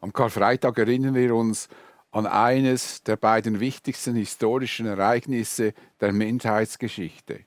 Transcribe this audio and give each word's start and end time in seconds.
Am 0.00 0.12
Karfreitag 0.12 0.78
erinnern 0.78 1.14
wir 1.14 1.34
uns 1.34 1.68
an 2.10 2.26
eines 2.26 3.02
der 3.02 3.16
beiden 3.16 3.60
wichtigsten 3.60 4.14
historischen 4.14 4.86
Ereignisse 4.86 5.74
der 6.00 6.12
Menschheitsgeschichte. 6.12 7.40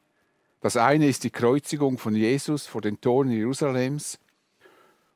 Das 0.60 0.78
eine 0.78 1.08
ist 1.08 1.24
die 1.24 1.30
Kreuzigung 1.32 1.98
von 1.98 2.16
Jesus 2.16 2.68
vor 2.68 2.82
den 2.82 3.00
Toren 3.00 3.32
Jerusalems 3.32 4.20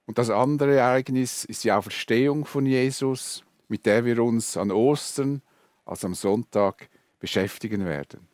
und 0.05 0.17
das 0.17 0.29
andere 0.29 0.77
Ereignis 0.77 1.45
ist 1.45 1.63
die 1.63 1.71
Auferstehung 1.71 2.45
von 2.45 2.65
Jesus, 2.65 3.43
mit 3.67 3.85
der 3.85 4.05
wir 4.05 4.23
uns 4.23 4.55
an 4.55 4.71
Ostern, 4.71 5.41
also 5.85 6.07
am 6.07 6.13
Sonntag, 6.13 6.89
beschäftigen 7.19 7.85
werden. 7.85 8.27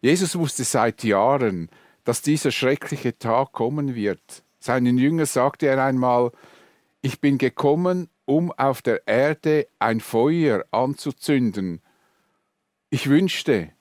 Jesus 0.00 0.38
wusste 0.38 0.64
seit 0.64 1.02
Jahren, 1.04 1.68
dass 2.04 2.22
dieser 2.22 2.52
schreckliche 2.52 3.18
Tag 3.18 3.52
kommen 3.52 3.94
wird. 3.94 4.44
Seinen 4.60 4.98
Jüngern 4.98 5.26
sagte 5.26 5.66
er 5.66 5.82
einmal, 5.82 6.30
ich 7.00 7.20
bin 7.20 7.38
gekommen, 7.38 8.08
um 8.24 8.52
auf 8.52 8.82
der 8.82 9.06
Erde 9.06 9.68
ein 9.78 10.00
Feuer 10.00 10.64
anzuzünden. 10.70 11.80
Ich 12.90 13.08
wünschte, 13.08 13.72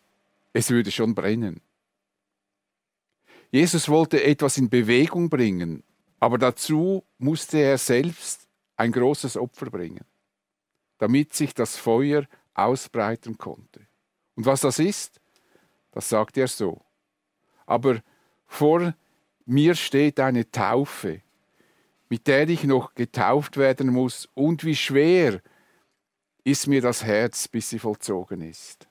es 0.53 0.69
würde 0.69 0.91
schon 0.91 1.15
brennen. 1.15 1.61
Jesus 3.51 3.89
wollte 3.89 4.23
etwas 4.23 4.57
in 4.57 4.69
Bewegung 4.69 5.29
bringen, 5.29 5.83
aber 6.19 6.37
dazu 6.37 7.03
musste 7.17 7.59
er 7.59 7.77
selbst 7.77 8.47
ein 8.75 8.91
großes 8.91 9.37
Opfer 9.37 9.69
bringen, 9.69 10.05
damit 10.97 11.33
sich 11.33 11.53
das 11.53 11.77
Feuer 11.77 12.25
ausbreiten 12.53 13.37
konnte. 13.37 13.87
Und 14.35 14.45
was 14.45 14.61
das 14.61 14.79
ist, 14.79 15.19
das 15.91 16.09
sagt 16.09 16.37
er 16.37 16.47
so. 16.47 16.81
Aber 17.65 18.01
vor 18.45 18.93
mir 19.45 19.75
steht 19.75 20.19
eine 20.19 20.49
Taufe, 20.51 21.21
mit 22.09 22.27
der 22.27 22.47
ich 22.49 22.63
noch 22.63 22.95
getauft 22.95 23.57
werden 23.57 23.89
muss, 23.89 24.27
und 24.33 24.63
wie 24.63 24.75
schwer 24.75 25.41
ist 26.43 26.67
mir 26.67 26.81
das 26.81 27.03
Herz, 27.03 27.47
bis 27.47 27.69
sie 27.69 27.79
vollzogen 27.79 28.41
ist. 28.41 28.87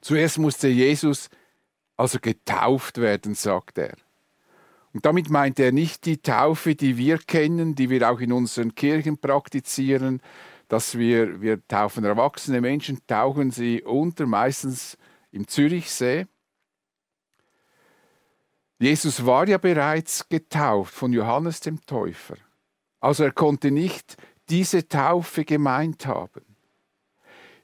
Zuerst 0.00 0.38
musste 0.38 0.68
Jesus 0.68 1.28
also 1.96 2.18
getauft 2.20 2.98
werden, 2.98 3.34
sagt 3.34 3.78
er. 3.78 3.96
Und 4.94 5.04
damit 5.04 5.28
meint 5.28 5.58
er 5.60 5.72
nicht 5.72 6.06
die 6.06 6.22
Taufe, 6.22 6.74
die 6.74 6.96
wir 6.96 7.18
kennen, 7.18 7.74
die 7.74 7.90
wir 7.90 8.08
auch 8.10 8.20
in 8.20 8.32
unseren 8.32 8.74
Kirchen 8.74 9.18
praktizieren, 9.18 10.22
dass 10.68 10.96
wir, 10.96 11.40
wir 11.40 11.66
taufen 11.66 12.04
erwachsene 12.04 12.60
Menschen, 12.60 13.00
tauchen 13.06 13.50
sie 13.50 13.82
unter, 13.82 14.26
meistens 14.26 14.96
im 15.30 15.46
Zürichsee. 15.46 16.26
Jesus 18.78 19.26
war 19.26 19.48
ja 19.48 19.58
bereits 19.58 20.28
getauft 20.28 20.94
von 20.94 21.12
Johannes 21.12 21.60
dem 21.60 21.84
Täufer. 21.84 22.36
Also 23.00 23.24
er 23.24 23.32
konnte 23.32 23.70
nicht 23.70 24.16
diese 24.48 24.86
Taufe 24.86 25.44
gemeint 25.44 26.06
haben. 26.06 26.44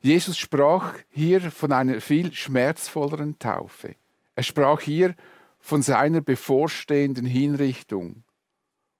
Jesus 0.01 0.37
sprach 0.37 0.99
hier 1.09 1.51
von 1.51 1.73
einer 1.73 2.01
viel 2.01 2.33
schmerzvolleren 2.33 3.39
Taufe. 3.39 3.97
Er 4.35 4.43
sprach 4.43 4.81
hier 4.81 5.15
von 5.61 5.83
seiner 5.83 6.21
bevorstehenden 6.21 7.25
Hinrichtung. 7.25 8.25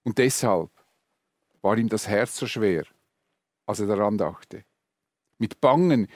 Und 0.03 0.19
deshalb 0.19 0.71
war 1.63 1.77
ihm 1.77 1.89
das 1.89 2.09
Herz 2.09 2.37
so 2.37 2.47
schwer, 2.47 2.85
als 3.67 3.81
er 3.81 3.87
daran 3.87 4.19
dachte. 4.19 4.65
Mit 5.39 5.61
Bangen 5.61 6.07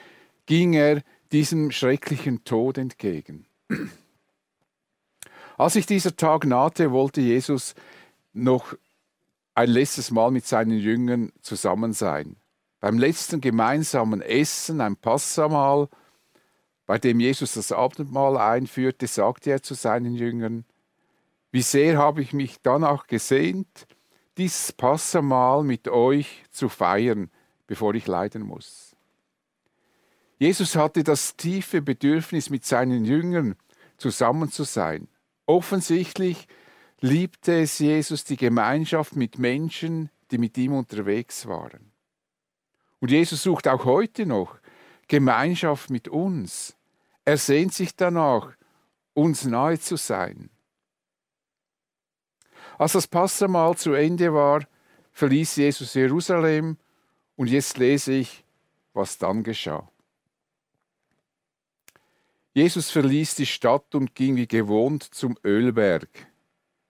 ging 0.45 0.73
er 0.73 1.03
diesem 1.31 1.71
schrecklichen 1.71 2.43
Tod 2.45 2.77
entgegen. 2.77 3.45
Als 5.59 5.73
sich 5.73 5.85
dieser 5.85 6.15
Tag 6.15 6.45
nahte, 6.45 6.91
wollte 6.91 7.19
Jesus 7.19 7.75
noch 8.31 8.75
ein 9.55 9.69
letztes 9.69 10.09
Mal 10.09 10.31
mit 10.31 10.45
seinen 10.45 10.79
Jüngern 10.79 11.33
zusammen 11.41 11.91
sein. 11.91 12.37
Beim 12.79 12.97
letzten 12.97 13.41
gemeinsamen 13.41 14.21
Essen, 14.21 14.79
ein 14.79 14.95
Passamal, 14.95 15.89
bei 16.85 16.97
dem 16.97 17.19
Jesus 17.19 17.55
das 17.55 17.73
Abendmahl 17.73 18.37
einführte, 18.37 19.05
sagte 19.05 19.51
er 19.51 19.61
zu 19.61 19.73
seinen 19.73 20.15
Jüngern, 20.15 20.63
wie 21.51 21.61
sehr 21.61 21.97
habe 21.97 22.21
ich 22.21 22.31
mich 22.31 22.61
danach 22.63 23.07
gesehnt, 23.07 23.85
dieses 24.37 24.71
Passamal 24.71 25.65
mit 25.65 25.89
euch 25.89 26.45
zu 26.51 26.69
feiern, 26.69 27.29
bevor 27.67 27.93
ich 27.95 28.07
leiden 28.07 28.43
muss. 28.43 28.95
Jesus 30.37 30.77
hatte 30.77 31.03
das 31.03 31.35
tiefe 31.35 31.81
Bedürfnis, 31.81 32.49
mit 32.49 32.63
seinen 32.63 33.03
Jüngern 33.03 33.57
zusammen 33.97 34.49
zu 34.49 34.63
sein. 34.63 35.08
Offensichtlich 35.49 36.47
liebte 36.99 37.61
es 37.63 37.79
Jesus 37.79 38.23
die 38.23 38.37
Gemeinschaft 38.37 39.15
mit 39.15 39.39
Menschen, 39.39 40.11
die 40.29 40.37
mit 40.37 40.55
ihm 40.59 40.73
unterwegs 40.73 41.47
waren. 41.47 41.91
Und 42.99 43.09
Jesus 43.09 43.41
sucht 43.41 43.67
auch 43.67 43.83
heute 43.83 44.27
noch 44.27 44.59
Gemeinschaft 45.07 45.89
mit 45.89 46.07
uns. 46.07 46.77
Er 47.25 47.37
sehnt 47.37 47.73
sich 47.73 47.95
danach, 47.95 48.53
uns 49.15 49.43
nahe 49.43 49.79
zu 49.79 49.95
sein. 49.95 50.51
Als 52.77 52.91
das 52.91 53.07
Passamal 53.07 53.75
zu 53.75 53.93
Ende 53.93 54.31
war, 54.31 54.67
verließ 55.13 55.55
Jesus 55.55 55.95
Jerusalem 55.95 56.77
und 57.35 57.47
jetzt 57.47 57.79
lese 57.79 58.13
ich, 58.13 58.45
was 58.93 59.17
dann 59.17 59.41
geschah. 59.41 59.89
Jesus 62.53 62.89
verließ 62.89 63.35
die 63.35 63.45
Stadt 63.45 63.93
und 63.93 64.15
ging 64.15 64.35
wie 64.35 64.47
gewohnt 64.47 65.03
zum 65.03 65.37
Ölberg. 65.43 66.09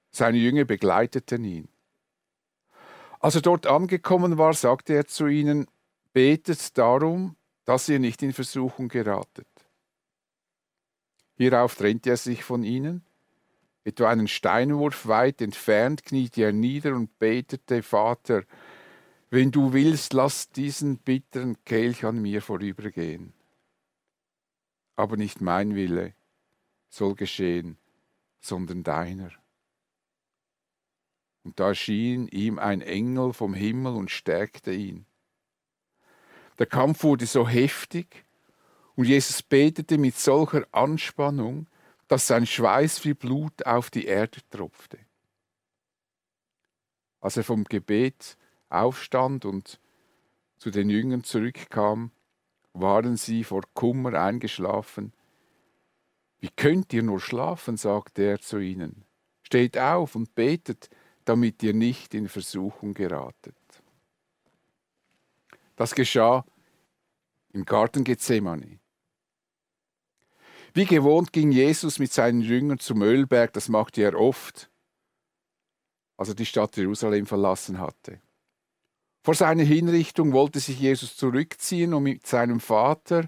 Seine 0.10 0.38
Jünger 0.38 0.64
begleiteten 0.64 1.44
ihn. 1.44 1.68
Als 3.20 3.36
er 3.36 3.42
dort 3.42 3.68
angekommen 3.68 4.38
war, 4.38 4.54
sagte 4.54 4.94
er 4.94 5.06
zu 5.06 5.28
ihnen, 5.28 5.68
betet 6.14 6.78
darum, 6.78 7.36
dass 7.66 7.90
ihr 7.90 8.00
nicht 8.00 8.24
in 8.24 8.32
Versuchung 8.32 8.88
geratet. 8.88 9.48
Hierauf 11.36 11.76
trennte 11.76 12.12
er 12.12 12.18
sich 12.18 12.44
von 12.44 12.64
ihnen. 12.64 13.04
Etwa 13.84 14.10
einen 14.10 14.28
Steinwurf 14.30 15.08
weit 15.08 15.42
entfernt 15.42 16.04
kniete 16.04 16.44
er 16.44 16.54
nieder 16.54 16.96
und 16.96 17.20
betete, 17.20 17.84
Vater, 17.84 18.44
wenn 19.30 19.52
du 19.52 19.74
willst, 19.74 20.14
lass 20.14 20.50
diesen 20.50 20.98
bitteren 20.98 21.58
Kelch 21.66 22.06
an 22.06 22.22
mir 22.22 22.42
vorübergehen 22.42 23.34
aber 25.00 25.16
nicht 25.16 25.40
mein 25.40 25.76
Wille 25.76 26.14
soll 26.90 27.16
geschehen, 27.16 27.78
sondern 28.42 28.84
deiner. 28.84 29.32
Und 31.44 31.58
da 31.58 31.70
erschien 31.70 32.28
ihm 32.28 32.60
ein 32.60 32.82
Engel 32.82 33.32
vom 33.32 33.54
Himmel 33.54 33.96
und 33.96 34.12
stärkte 34.12 34.74
ihn. 34.74 35.06
Der 36.58 36.66
Kampf 36.66 37.04
wurde 37.04 37.26
so 37.28 37.48
heftig 37.48 38.26
und 38.98 39.06
Jesus 39.06 39.42
betete 39.42 39.98
mit 39.98 40.18
solcher 40.18 40.68
Anspannung, 40.74 41.68
dass 42.10 42.28
sein 42.28 42.46
Schweiß 42.46 43.06
wie 43.06 43.14
Blut 43.14 43.66
auf 43.66 43.90
die 43.90 44.06
Erde 44.06 44.42
tropfte. 44.50 45.00
Als 47.22 47.38
er 47.38 47.46
vom 47.46 47.64
Gebet 47.64 48.36
aufstand 48.68 49.46
und 49.46 49.80
zu 50.58 50.72
den 50.72 50.90
Jüngern 50.90 51.24
zurückkam, 51.24 52.12
waren 52.74 53.18
sie 53.18 53.44
vor 53.44 53.64
Kummer 53.74 54.14
eingeschlafen. 54.14 55.14
Wie 56.40 56.50
könnt 56.56 56.94
ihr 56.94 57.04
nur 57.04 57.20
schlafen? 57.20 57.78
sagte 57.78 58.24
er 58.24 58.40
zu 58.40 58.60
ihnen. 58.60 59.06
Steht 59.44 59.78
auf 59.78 60.16
und 60.16 60.36
betet, 60.36 60.90
damit 61.26 61.62
ihr 61.64 61.74
nicht 61.74 62.14
in 62.14 62.30
Versuchung 62.30 62.94
geratet. 62.94 63.56
Das 65.76 65.96
geschah 65.96 66.46
im 67.52 67.66
Garten 67.66 68.04
Gethsemane. 68.04 68.80
Wie 70.74 70.86
gewohnt 70.86 71.34
ging 71.34 71.52
Jesus 71.52 72.00
mit 72.00 72.14
seinen 72.14 72.42
Jüngern 72.42 72.80
zum 72.80 73.02
Ölberg, 73.02 73.54
das 73.54 73.70
machte 73.70 74.02
er 74.02 74.20
oft, 74.20 74.70
als 76.16 76.30
er 76.30 76.36
die 76.36 76.46
Stadt 76.46 76.78
Jerusalem 76.78 77.26
verlassen 77.26 77.80
hatte. 77.80 78.22
Vor 79.22 79.36
seiner 79.36 79.64
Hinrichtung 79.64 80.32
wollte 80.32 80.60
sich 80.60 80.80
Jesus 80.80 81.16
zurückziehen, 81.18 81.94
um 81.94 82.04
mit 82.04 82.26
seinem 82.26 82.60
Vater 82.60 83.28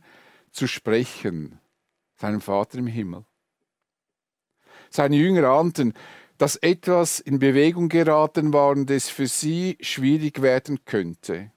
zu 0.51 0.67
sprechen, 0.67 1.59
seinem 2.15 2.41
Vater 2.41 2.77
im 2.77 2.87
Himmel. 2.87 3.25
Seine 4.89 5.17
Jünger 5.17 5.49
ahnten, 5.49 5.93
dass 6.37 6.55
etwas 6.55 7.19
in 7.19 7.39
Bewegung 7.39 7.87
geraten 7.87 8.51
war 8.51 8.71
und 8.71 8.89
es 8.89 9.09
für 9.09 9.27
sie 9.27 9.77
schwierig 9.79 10.41
werden 10.41 10.83
könnte. 10.85 11.51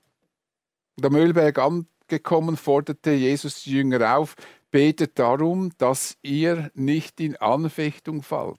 Und 0.97 1.07
am 1.07 1.17
Ölberg 1.17 1.59
angekommen 1.59 2.57
forderte 2.57 3.13
Jesus 3.13 3.63
die 3.63 3.73
Jünger 3.73 4.17
auf, 4.17 4.35
betet 4.71 5.19
darum, 5.19 5.73
dass 5.79 6.17
ihr 6.23 6.71
nicht 6.75 7.21
in 7.21 7.37
Anfechtung 7.37 8.23
fallt. 8.23 8.59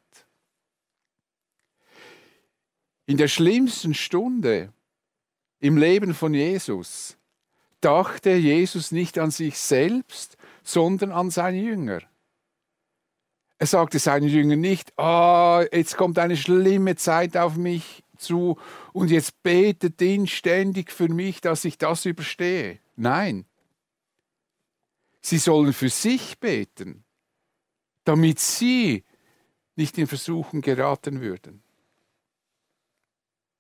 In 3.05 3.17
der 3.17 3.27
schlimmsten 3.27 3.93
Stunde 3.93 4.73
im 5.65 5.77
Leben 5.77 6.13
von 6.13 6.33
Jesus 6.33 7.17
dachte 7.81 8.31
Jesus 8.31 8.91
nicht 8.91 9.17
an 9.17 9.31
sich 9.31 9.57
selbst, 9.57 10.37
sondern 10.63 11.11
an 11.11 11.31
seine 11.31 11.59
Jünger. 11.59 12.01
Er 13.57 13.67
sagte 13.67 13.97
seinen 13.99 14.27
Jüngern 14.27 14.61
nicht, 14.61 14.93
oh, 14.97 15.63
jetzt 15.71 15.97
kommt 15.97 16.19
eine 16.19 16.37
schlimme 16.37 16.95
Zeit 16.97 17.35
auf 17.35 17.55
mich, 17.55 18.03
zu 18.17 18.57
und 18.93 19.11
jetzt 19.11 19.41
betet 19.43 20.01
inständig 20.01 20.91
für 20.91 21.09
mich, 21.09 21.41
dass 21.41 21.65
ich 21.65 21.77
das 21.77 22.05
überstehe. 22.05 22.79
Nein. 22.95 23.45
Sie 25.21 25.37
sollen 25.37 25.73
für 25.73 25.89
sich 25.89 26.39
beten, 26.39 27.03
damit 28.03 28.39
sie 28.39 29.03
nicht 29.75 29.97
in 29.97 30.07
Versuchen 30.07 30.61
geraten 30.61 31.21
würden. 31.21 31.64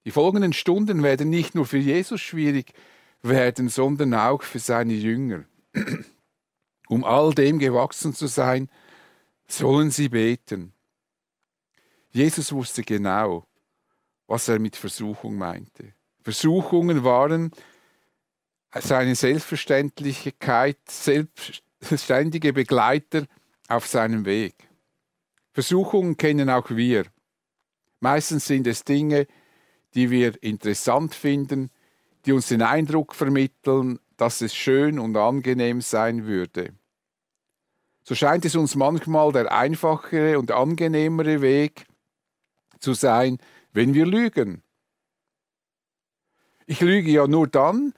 Die 0.05 0.11
folgenden 0.11 0.53
Stunden 0.53 1.01
werden 1.03 1.29
nicht 1.29 1.55
nur 1.55 1.65
für 1.65 1.79
Jesus 1.79 2.21
schwierig 2.21 2.73
werden, 3.23 3.69
sondern 3.69 4.13
auch 4.13 4.43
für 4.43 4.59
seine 4.59 4.93
Jünger. 4.93 5.45
Um 6.87 7.03
all 7.03 7.33
dem 7.33 7.57
gewachsen 7.57 8.13
zu 8.13 8.27
sein, 8.27 8.69
sollen 9.47 9.89
sie 9.89 10.09
beten. 10.09 10.71
Jesus 12.11 12.51
wusste 12.51 12.83
genau, 12.83 13.47
was 14.27 14.47
er 14.47 14.59
mit 14.59 14.75
Versuchung 14.75 15.35
meinte. 15.35 15.93
Versuchungen 16.21 17.03
waren 17.03 17.51
seine 18.71 19.15
Selbstverständlichkeit, 19.15 20.77
selbstständige 20.87 22.53
Begleiter 22.53 23.25
auf 23.67 23.87
seinem 23.87 24.25
Weg. 24.25 24.53
Versuchungen 25.53 26.17
kennen 26.17 26.51
auch 26.51 26.69
wir. 26.69 27.05
Meistens 27.99 28.45
sind 28.45 28.67
es 28.67 28.83
Dinge, 28.83 29.25
die 29.25 29.44
wir 29.95 30.41
interessant 30.43 31.15
finden, 31.15 31.71
die 32.25 32.33
uns 32.33 32.47
den 32.47 32.61
Eindruck 32.61 33.15
vermitteln, 33.15 33.99
dass 34.17 34.41
es 34.41 34.55
schön 34.55 34.99
und 34.99 35.15
angenehm 35.15 35.81
sein 35.81 36.25
würde. 36.25 36.73
So 38.03 38.13
scheint 38.13 38.45
es 38.45 38.55
uns 38.55 38.75
manchmal 38.75 39.31
der 39.31 39.51
einfachere 39.51 40.37
und 40.37 40.51
angenehmere 40.51 41.41
Weg 41.41 41.87
zu 42.79 42.93
sein, 42.93 43.39
wenn 43.73 43.93
wir 43.93 44.05
lügen. 44.05 44.61
Ich 46.67 46.81
lüge 46.81 47.11
ja 47.11 47.27
nur 47.27 47.47
dann, 47.47 47.93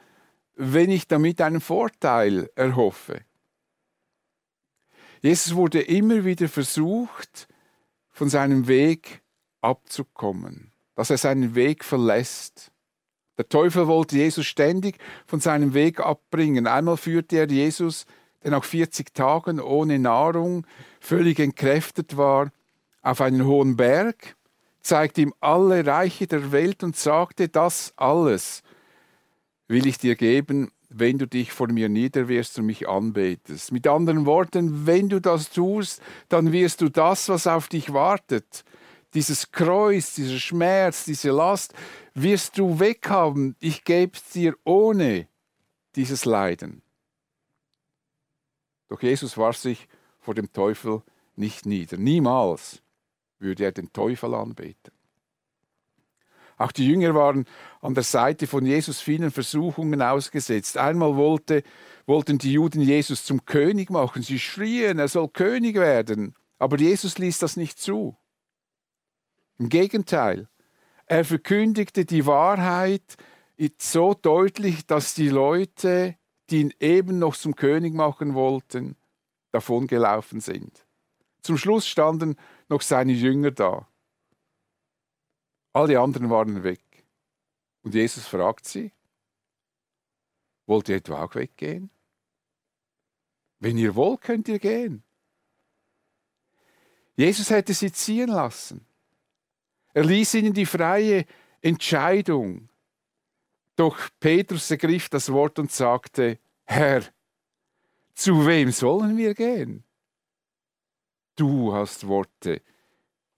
wenn 0.55 0.89
ich 0.89 1.07
damit 1.07 1.41
einen 1.41 1.61
Vorteil 1.61 2.49
erhoffe. 2.55 3.21
Jesus 5.21 5.55
wurde 5.55 5.81
immer 5.81 6.25
wieder 6.25 6.47
versucht, 6.47 7.47
von 8.09 8.29
seinem 8.29 8.67
Weg 8.67 9.21
abzukommen, 9.61 10.71
dass 10.97 11.11
er 11.11 11.17
seinen 11.17 11.53
Weg 11.53 11.85
verlässt. 11.85 12.71
Der 13.37 13.47
Teufel 13.47 13.85
wollte 13.85 14.17
Jesus 14.17 14.47
ständig 14.47 14.97
von 15.27 15.39
seinem 15.39 15.75
Weg 15.75 15.99
abbringen. 15.99 16.65
Einmal 16.65 16.97
führte 16.97 17.37
er 17.37 17.47
Jesus, 17.47 18.07
der 18.43 18.49
nach 18.49 18.63
40 18.63 19.13
Tagen 19.13 19.59
ohne 19.59 19.99
Nahrung 19.99 20.65
völlig 20.99 21.37
entkräftet 21.39 22.17
war, 22.17 22.51
auf 23.03 23.21
einen 23.21 23.45
hohen 23.45 23.77
Berg, 23.77 24.35
zeigte 24.81 25.21
ihm 25.21 25.35
alle 25.39 25.85
Reiche 25.85 26.25
der 26.25 26.51
Welt 26.51 26.83
und 26.83 26.97
sagte, 26.97 27.47
das 27.47 27.93
alles 27.95 28.63
will 29.67 29.85
ich 29.85 29.99
dir 29.99 30.15
geben, 30.15 30.71
wenn 30.89 31.19
du 31.19 31.27
dich 31.27 31.51
vor 31.51 31.67
mir 31.67 31.89
niederwirst 31.89 32.57
und 32.57 32.65
mich 32.65 32.89
anbetest. 32.89 33.71
Mit 33.71 33.85
anderen 33.85 34.25
Worten, 34.25 34.87
wenn 34.87 35.09
du 35.09 35.21
das 35.21 35.51
tust, 35.51 36.01
dann 36.27 36.51
wirst 36.51 36.81
du 36.81 36.89
das, 36.89 37.29
was 37.29 37.45
auf 37.45 37.67
dich 37.67 37.93
wartet, 37.93 38.63
dieses 39.17 39.51
Kreuz, 39.51 40.13
dieser 40.13 40.37
Schmerz, 40.37 41.05
diese 41.05 41.31
Last, 41.31 41.73
wirst 42.13 42.55
du 42.59 42.79
weghaben. 42.79 43.55
Ich 43.59 43.83
gebe 43.83 44.15
dir 44.35 44.55
ohne 44.63 45.27
dieses 45.95 46.23
Leiden. 46.25 46.83
Doch 48.89 49.01
Jesus 49.01 49.35
warf 49.35 49.57
sich 49.57 49.87
vor 50.19 50.35
dem 50.35 50.53
Teufel 50.53 51.01
nicht 51.35 51.65
nieder. 51.65 51.97
Niemals 51.97 52.83
würde 53.39 53.63
er 53.65 53.71
den 53.71 53.91
Teufel 53.91 54.35
anbeten. 54.35 54.93
Auch 56.57 56.71
die 56.71 56.87
Jünger 56.87 57.15
waren 57.15 57.45
an 57.81 57.95
der 57.95 58.03
Seite 58.03 58.45
von 58.45 58.67
Jesus 58.67 59.01
vielen 59.01 59.31
Versuchungen 59.31 59.99
ausgesetzt. 60.03 60.77
Einmal 60.77 61.15
wollte, 61.15 61.63
wollten 62.05 62.37
die 62.37 62.53
Juden 62.53 62.81
Jesus 62.81 63.25
zum 63.25 63.45
König 63.45 63.89
machen. 63.89 64.21
Sie 64.21 64.37
schrien, 64.37 64.99
er 64.99 65.07
soll 65.07 65.29
König 65.29 65.75
werden. 65.75 66.35
Aber 66.59 66.77
Jesus 66.77 67.17
ließ 67.17 67.39
das 67.39 67.57
nicht 67.57 67.79
zu. 67.79 68.15
Im 69.57 69.69
Gegenteil, 69.69 70.47
er 71.05 71.25
verkündigte 71.25 72.05
die 72.05 72.25
Wahrheit 72.25 73.17
so 73.79 74.13
deutlich, 74.13 74.85
dass 74.85 75.13
die 75.13 75.29
Leute, 75.29 76.17
die 76.49 76.61
ihn 76.61 76.73
eben 76.79 77.19
noch 77.19 77.35
zum 77.35 77.55
König 77.55 77.93
machen 77.93 78.35
wollten, 78.35 78.95
davongelaufen 79.51 80.41
sind. 80.41 80.85
Zum 81.41 81.57
Schluss 81.57 81.87
standen 81.87 82.35
noch 82.69 82.81
seine 82.81 83.13
Jünger 83.13 83.51
da. 83.51 83.87
Alle 85.73 85.99
anderen 85.99 86.29
waren 86.29 86.63
weg. 86.63 86.81
Und 87.83 87.93
Jesus 87.95 88.27
fragt 88.27 88.65
sie, 88.65 88.91
wollt 90.65 90.89
ihr 90.89 90.97
etwa 90.97 91.23
auch 91.23 91.35
weggehen? 91.35 91.89
Wenn 93.59 93.77
ihr 93.77 93.95
wollt, 93.95 94.21
könnt 94.21 94.47
ihr 94.49 94.59
gehen. 94.59 95.03
Jesus 97.15 97.49
hätte 97.49 97.73
sie 97.73 97.91
ziehen 97.91 98.29
lassen. 98.29 98.86
Er 99.97 100.05
ließ 100.05 100.35
ihnen 100.35 100.53
die 100.53 100.67
freie 100.67 101.25
Entscheidung. 101.59 102.69
Doch 103.75 103.97
Petrus 104.19 104.69
ergriff 104.69 105.09
das 105.09 105.31
Wort 105.31 105.57
und 105.57 105.71
sagte, 105.71 106.37
Herr, 106.65 107.01
zu 108.13 108.45
wem 108.45 108.69
sollen 108.69 109.17
wir 109.17 109.33
gehen? 109.33 109.83
Du 111.35 111.73
hast 111.73 112.07
Worte, 112.07 112.61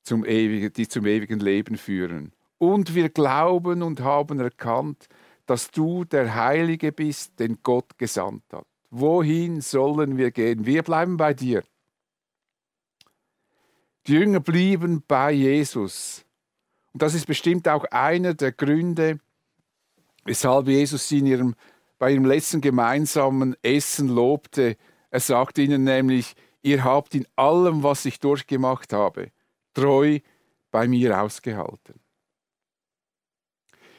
zum 0.03 0.25
ewigen, 0.25 0.73
die 0.73 0.85
zum 0.85 1.05
ewigen 1.05 1.39
Leben 1.39 1.77
führen. 1.77 2.33
Und 2.57 2.93
wir 2.93 3.07
glauben 3.07 3.81
und 3.81 4.01
haben 4.01 4.41
erkannt, 4.41 5.07
dass 5.45 5.71
du 5.71 6.03
der 6.03 6.35
Heilige 6.35 6.91
bist, 6.91 7.39
den 7.39 7.59
Gott 7.63 7.97
gesandt 7.97 8.43
hat. 8.51 8.67
Wohin 8.89 9.61
sollen 9.61 10.17
wir 10.17 10.31
gehen? 10.31 10.65
Wir 10.65 10.83
bleiben 10.83 11.15
bei 11.15 11.33
dir. 11.33 11.63
Die 14.07 14.11
Jünger 14.15 14.41
blieben 14.41 15.01
bei 15.07 15.31
Jesus. 15.31 16.25
Und 16.93 17.01
das 17.01 17.13
ist 17.13 17.27
bestimmt 17.27 17.67
auch 17.67 17.85
einer 17.85 18.33
der 18.33 18.51
Gründe, 18.51 19.19
weshalb 20.25 20.67
Jesus 20.67 21.07
sie 21.07 21.19
in 21.19 21.27
ihrem, 21.27 21.55
bei 21.97 22.11
ihrem 22.11 22.25
letzten 22.25 22.61
gemeinsamen 22.61 23.55
Essen 23.61 24.09
lobte. 24.09 24.77
Er 25.11 25.19
sagte 25.19 25.61
ihnen 25.61 25.83
nämlich, 25.83 26.35
ihr 26.61 26.83
habt 26.83 27.15
in 27.15 27.27
allem, 27.35 27.83
was 27.83 28.05
ich 28.05 28.19
durchgemacht 28.19 28.93
habe, 28.93 29.31
treu 29.73 30.19
bei 30.71 30.87
mir 30.87 31.21
ausgehalten. 31.21 31.99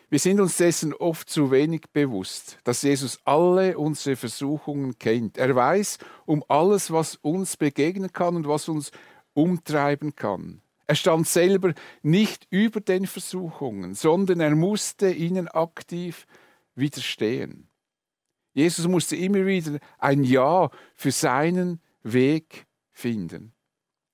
Wir 0.08 0.18
sind 0.18 0.40
uns 0.40 0.56
dessen 0.56 0.92
oft 0.92 1.30
zu 1.30 1.52
wenig 1.52 1.82
bewusst, 1.92 2.58
dass 2.64 2.82
Jesus 2.82 3.20
alle 3.24 3.78
unsere 3.78 4.16
Versuchungen 4.16 4.98
kennt. 4.98 5.38
Er 5.38 5.54
weiß 5.54 5.98
um 6.26 6.44
alles, 6.48 6.90
was 6.90 7.14
uns 7.14 7.56
begegnen 7.56 8.12
kann 8.12 8.34
und 8.34 8.48
was 8.48 8.68
uns 8.68 8.90
umtreiben 9.34 10.16
kann. 10.16 10.62
Er 10.90 10.96
stand 10.96 11.28
selber 11.28 11.72
nicht 12.02 12.48
über 12.50 12.80
den 12.80 13.06
Versuchungen, 13.06 13.94
sondern 13.94 14.40
er 14.40 14.56
musste 14.56 15.08
ihnen 15.12 15.46
aktiv 15.46 16.26
widerstehen. 16.74 17.68
Jesus 18.54 18.88
musste 18.88 19.14
immer 19.14 19.46
wieder 19.46 19.78
ein 19.98 20.24
Ja 20.24 20.68
für 20.96 21.12
seinen 21.12 21.80
Weg 22.02 22.66
finden. 22.90 23.52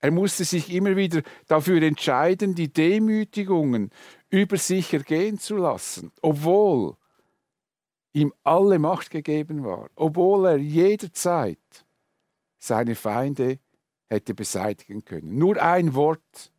Er 0.00 0.10
musste 0.10 0.44
sich 0.44 0.70
immer 0.70 0.96
wieder 0.96 1.22
dafür 1.46 1.80
entscheiden, 1.80 2.54
die 2.54 2.70
Demütigungen 2.70 3.88
über 4.28 4.58
sich 4.58 4.92
ergehen 4.92 5.38
zu 5.38 5.56
lassen, 5.56 6.12
obwohl 6.20 6.98
ihm 8.12 8.34
alle 8.42 8.78
Macht 8.78 9.08
gegeben 9.08 9.64
war, 9.64 9.88
obwohl 9.94 10.44
er 10.46 10.58
jederzeit 10.58 11.86
seine 12.58 12.94
Feinde 12.94 13.60
hätte 14.10 14.34
beseitigen 14.34 15.06
können. 15.06 15.38
Nur 15.38 15.56
ein 15.56 15.94
Wort 15.94 16.52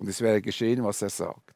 und 0.00 0.08
es 0.08 0.20
wäre 0.22 0.40
geschehen, 0.40 0.82
was 0.82 1.02
er 1.02 1.10
sagt. 1.10 1.54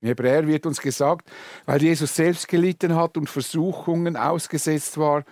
Im 0.00 0.08
Hebräer 0.08 0.46
wird 0.46 0.66
uns 0.66 0.80
gesagt, 0.80 1.30
weil 1.64 1.80
Jesus 1.80 2.14
selbst 2.14 2.48
gelitten 2.48 2.96
hat 2.96 3.16
und 3.16 3.30
Versuchungen 3.30 4.16
ausgesetzt 4.16 4.98
war, 4.98 5.24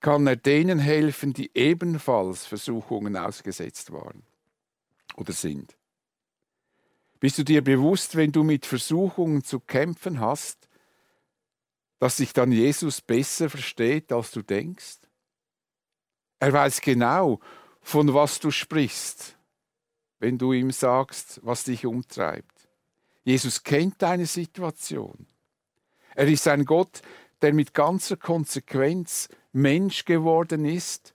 kann 0.00 0.26
er 0.26 0.36
denen 0.36 0.78
helfen, 0.78 1.32
die 1.32 1.50
ebenfalls 1.54 2.46
Versuchungen 2.46 3.16
ausgesetzt 3.16 3.92
waren 3.92 4.22
oder 5.16 5.32
sind. 5.32 5.76
Bist 7.20 7.38
du 7.38 7.44
dir 7.44 7.62
bewusst, 7.62 8.16
wenn 8.16 8.32
du 8.32 8.42
mit 8.42 8.64
Versuchungen 8.64 9.44
zu 9.44 9.60
kämpfen 9.60 10.20
hast, 10.20 10.68
dass 11.98 12.18
sich 12.18 12.32
dann 12.32 12.52
Jesus 12.52 13.00
besser 13.00 13.50
versteht, 13.50 14.12
als 14.12 14.30
du 14.30 14.42
denkst? 14.42 14.98
Er 16.38 16.52
weiß 16.52 16.80
genau, 16.80 17.40
von 17.80 18.14
was 18.14 18.38
du 18.38 18.50
sprichst, 18.50 19.35
wenn 20.18 20.38
du 20.38 20.52
ihm 20.52 20.70
sagst, 20.70 21.40
was 21.42 21.64
dich 21.64 21.86
umtreibt. 21.86 22.68
Jesus 23.24 23.62
kennt 23.62 24.00
deine 24.02 24.26
Situation. 24.26 25.26
Er 26.14 26.28
ist 26.28 26.48
ein 26.48 26.64
Gott, 26.64 27.02
der 27.42 27.52
mit 27.52 27.74
ganzer 27.74 28.16
Konsequenz 28.16 29.28
Mensch 29.52 30.04
geworden 30.04 30.64
ist, 30.64 31.14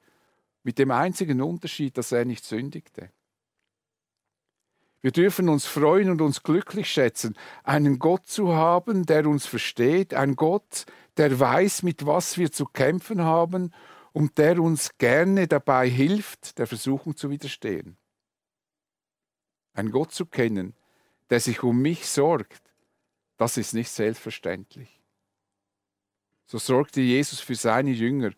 mit 0.63 0.77
dem 0.77 0.91
einzigen 0.91 1.41
Unterschied, 1.41 1.97
dass 1.97 2.11
er 2.11 2.25
nicht 2.25 2.45
sündigte. 2.45 3.11
Wir 5.01 5.11
dürfen 5.11 5.49
uns 5.49 5.65
freuen 5.65 6.11
und 6.11 6.21
uns 6.21 6.43
glücklich 6.43 6.87
schätzen, 6.87 7.35
einen 7.63 7.97
Gott 7.97 8.27
zu 8.27 8.53
haben, 8.53 9.07
der 9.07 9.25
uns 9.25 9.47
versteht, 9.47 10.13
ein 10.13 10.35
Gott, 10.35 10.85
der 11.17 11.39
weiß, 11.39 11.81
mit 11.81 12.05
was 12.05 12.37
wir 12.37 12.51
zu 12.51 12.65
kämpfen 12.65 13.21
haben 13.21 13.73
und 14.11 14.37
der 14.37 14.61
uns 14.61 14.97
gerne 14.99 15.47
dabei 15.47 15.89
hilft, 15.89 16.59
der 16.59 16.67
Versuchung 16.67 17.17
zu 17.17 17.31
widerstehen. 17.31 17.97
Ein 19.73 19.91
Gott 19.91 20.11
zu 20.11 20.25
kennen, 20.25 20.73
der 21.29 21.39
sich 21.39 21.63
um 21.63 21.81
mich 21.81 22.07
sorgt, 22.07 22.61
das 23.37 23.57
ist 23.57 23.73
nicht 23.73 23.89
selbstverständlich. 23.89 25.01
So 26.45 26.57
sorgte 26.57 27.01
Jesus 27.01 27.39
für 27.39 27.55
seine 27.55 27.91
Jünger 27.91 28.31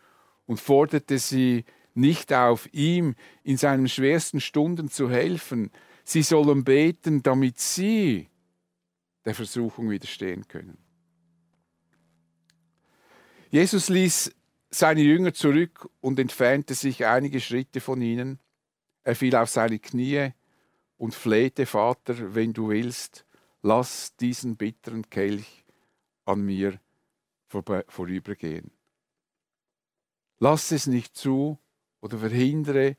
und 0.46 0.60
forderte 0.60 1.18
sie 1.18 1.66
nicht 1.96 2.32
auf, 2.32 2.72
ihm 2.72 3.16
in 3.44 3.58
seinen 3.58 3.90
schwersten 3.90 4.40
Stunden 4.40 4.90
zu 4.90 5.10
helfen. 5.10 5.72
Sie 6.04 6.22
sollen 6.22 6.64
beten, 6.64 7.24
damit 7.24 7.60
sie 7.60 8.30
der 9.26 9.36
Versuchung 9.36 9.90
widerstehen 9.90 10.48
können. 10.48 10.78
Jesus 13.50 13.90
ließ 13.90 14.34
seine 14.70 15.02
Jünger 15.02 15.34
zurück 15.34 15.90
und 16.02 16.20
entfernte 16.20 16.74
sich 16.74 17.06
einige 17.06 17.40
Schritte 17.40 17.80
von 17.80 18.02
ihnen. 18.02 18.40
Er 19.04 19.16
fiel 19.16 19.36
auf 19.36 19.50
seine 19.50 19.80
Knie 19.80 20.34
und 21.04 21.14
flehte, 21.14 21.66
Vater, 21.66 22.34
wenn 22.34 22.54
du 22.54 22.70
willst, 22.70 23.26
lass 23.62 24.16
diesen 24.16 24.56
bitteren 24.56 25.10
Kelch 25.10 25.66
an 26.24 26.40
mir 26.46 26.80
vorübergehen. 27.50 28.72
Lass 30.40 30.72
es 30.72 30.88
nicht 30.88 31.18
zu 31.18 31.60
oder 32.00 32.20
verhindere, 32.20 32.96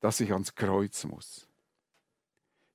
dass 0.00 0.20
ich 0.20 0.32
ans 0.32 0.54
Kreuz 0.54 1.04
muss. 1.04 1.46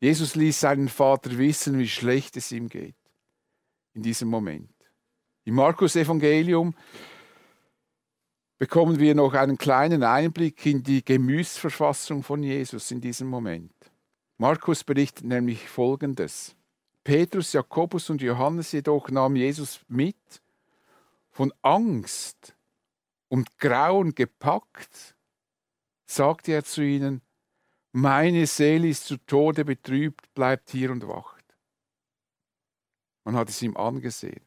Jesus 0.01 0.35
ließ 0.35 0.59
seinen 0.59 0.87
Vater 0.87 1.35
wissen, 1.39 1.79
wie 1.79 1.89
schlecht 1.89 2.37
es 2.37 2.51
ihm 2.51 2.69
geht 2.69 2.95
in 3.95 4.03
diesem 4.03 4.27
Moment. 4.27 4.75
Im 5.45 5.55
Markus 5.55 5.95
Evangelium 5.95 6.75
bekommen 8.59 8.99
wir 8.99 9.15
noch 9.15 9.33
einen 9.33 9.57
kleinen 9.57 10.03
Einblick 10.03 10.63
in 10.67 10.83
die 10.83 11.03
Gemütsverfassung 11.03 12.21
von 12.21 12.43
Jesus 12.43 12.91
in 12.91 13.01
diesem 13.01 13.29
Moment. 13.29 13.73
Markus 14.41 14.85
berichtet 14.85 15.25
nämlich 15.25 15.67
Folgendes. 15.67 16.55
Petrus, 17.03 17.51
Jakobus 17.51 18.09
und 18.09 18.21
Johannes 18.21 18.71
jedoch 18.71 19.09
nahmen 19.09 19.35
Jesus 19.35 19.81
mit, 19.89 20.41
von 21.29 21.53
Angst 21.61 22.55
und 23.27 23.57
Grauen 23.57 24.15
gepackt, 24.15 25.17
sagte 26.05 26.53
er 26.53 26.63
zu 26.63 26.81
ihnen, 26.81 27.21
meine 27.91 28.47
Seele 28.47 28.87
ist 28.87 29.07
zu 29.07 29.17
Tode 29.17 29.65
betrübt, 29.65 30.33
bleibt 30.33 30.69
hier 30.69 30.91
und 30.91 31.05
wacht. 31.05 31.43
Man 33.25 33.35
hat 33.35 33.49
es 33.49 33.61
ihm 33.61 33.75
angesehen, 33.75 34.45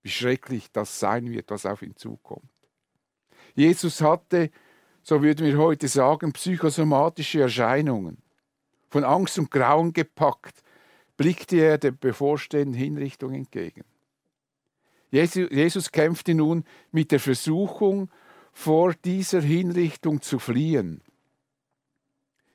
wie 0.00 0.08
schrecklich 0.08 0.72
das 0.72 0.98
sein 0.98 1.30
wird, 1.30 1.50
was 1.50 1.66
auf 1.66 1.82
ihn 1.82 1.96
zukommt. 1.96 2.50
Jesus 3.54 4.00
hatte, 4.00 4.50
so 5.02 5.22
würden 5.22 5.46
wir 5.46 5.58
heute 5.58 5.86
sagen, 5.86 6.32
psychosomatische 6.32 7.42
Erscheinungen. 7.42 8.23
Von 8.94 9.02
Angst 9.02 9.40
und 9.40 9.50
Grauen 9.50 9.92
gepackt, 9.92 10.62
blickte 11.16 11.56
er 11.56 11.78
der 11.78 11.90
bevorstehenden 11.90 12.74
Hinrichtung 12.74 13.34
entgegen. 13.34 13.82
Jesus 15.10 15.90
kämpfte 15.90 16.32
nun 16.32 16.62
mit 16.92 17.10
der 17.10 17.18
Versuchung, 17.18 18.08
vor 18.52 18.94
dieser 18.94 19.40
Hinrichtung 19.40 20.22
zu 20.22 20.38
fliehen. 20.38 21.02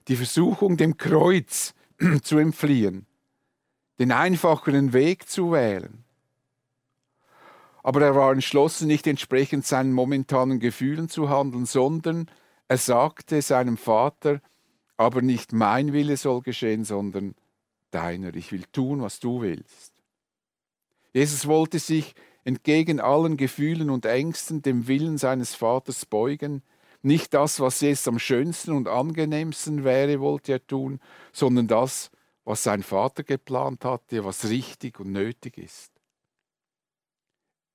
Die 0.08 0.16
Versuchung, 0.16 0.78
dem 0.78 0.96
Kreuz 0.96 1.74
zu 2.24 2.38
entfliehen, 2.38 3.06
den 4.00 4.14
einfacheren 4.14 4.94
Weg 4.94 5.28
zu 5.28 5.52
wählen. 5.52 6.06
Aber 7.84 8.02
er 8.02 8.16
war 8.16 8.32
entschlossen, 8.32 8.88
nicht 8.88 9.08
entsprechend 9.08 9.66
seinen 9.66 9.92
momentanen 9.92 10.60
Gefühlen 10.60 11.10
zu 11.10 11.28
handeln, 11.28 11.66
sondern 11.66 12.32
er 12.70 12.78
sagte 12.78 13.42
seinem 13.42 13.76
Vater, 13.76 14.40
aber 15.00 15.22
nicht 15.22 15.54
mein 15.54 15.94
Wille 15.94 16.18
soll 16.18 16.42
geschehen, 16.42 16.84
sondern 16.84 17.34
deiner. 17.90 18.36
Ich 18.36 18.52
will 18.52 18.66
tun, 18.74 19.02
was 19.02 19.22
du 19.22 19.42
willst. 19.42 19.94
Jesus 21.14 21.48
wollte 21.48 21.80
sich 21.80 22.16
entgegen 22.44 23.00
allen 23.00 23.38
Gefühlen 23.38 23.92
und 23.92 24.06
Ängsten 24.06 24.62
dem 24.62 24.90
Willen 24.90 25.18
seines 25.18 25.56
Vaters 25.56 26.06
beugen. 26.06 26.64
Nicht 27.02 27.34
das, 27.34 27.62
was 27.62 27.80
jetzt 27.80 28.10
am 28.10 28.20
schönsten 28.20 28.74
und 28.74 28.90
angenehmsten 28.90 29.86
wäre, 29.86 30.20
wollte 30.20 30.52
er 30.52 30.68
tun, 30.68 31.00
sondern 31.32 31.68
das, 31.68 32.12
was 32.44 32.64
sein 32.64 32.84
Vater 32.84 33.24
geplant 33.24 33.86
hatte, 33.86 34.26
was 34.26 34.50
richtig 34.50 35.00
und 35.00 35.14
nötig 35.14 35.58
ist. 35.58 35.94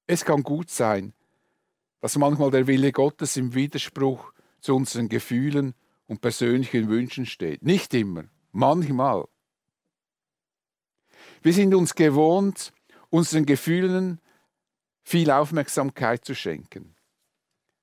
Es 0.07 0.27
kann 0.27 0.43
gut 0.43 0.69
sein, 0.69 1.15
dass 2.03 2.19
manchmal 2.19 2.51
der 2.51 2.67
Wille 2.67 2.93
Gottes 2.93 3.39
im 3.39 3.55
Widerspruch 3.55 4.35
zu 4.61 4.77
unseren 4.77 5.09
Gefühlen 5.09 5.75
und 6.07 6.21
persönlichen 6.21 6.89
Wünschen 6.89 7.27
steht. 7.27 7.63
Nicht 7.63 7.95
immer, 7.95 8.25
manchmal. 8.53 9.27
Wir 11.43 11.53
sind 11.53 11.75
uns 11.75 11.95
gewohnt, 11.95 12.73
unseren 13.11 13.47
Gefühlen 13.47 14.21
viel 15.03 15.31
Aufmerksamkeit 15.31 16.25
zu 16.25 16.35
schenken. 16.35 16.95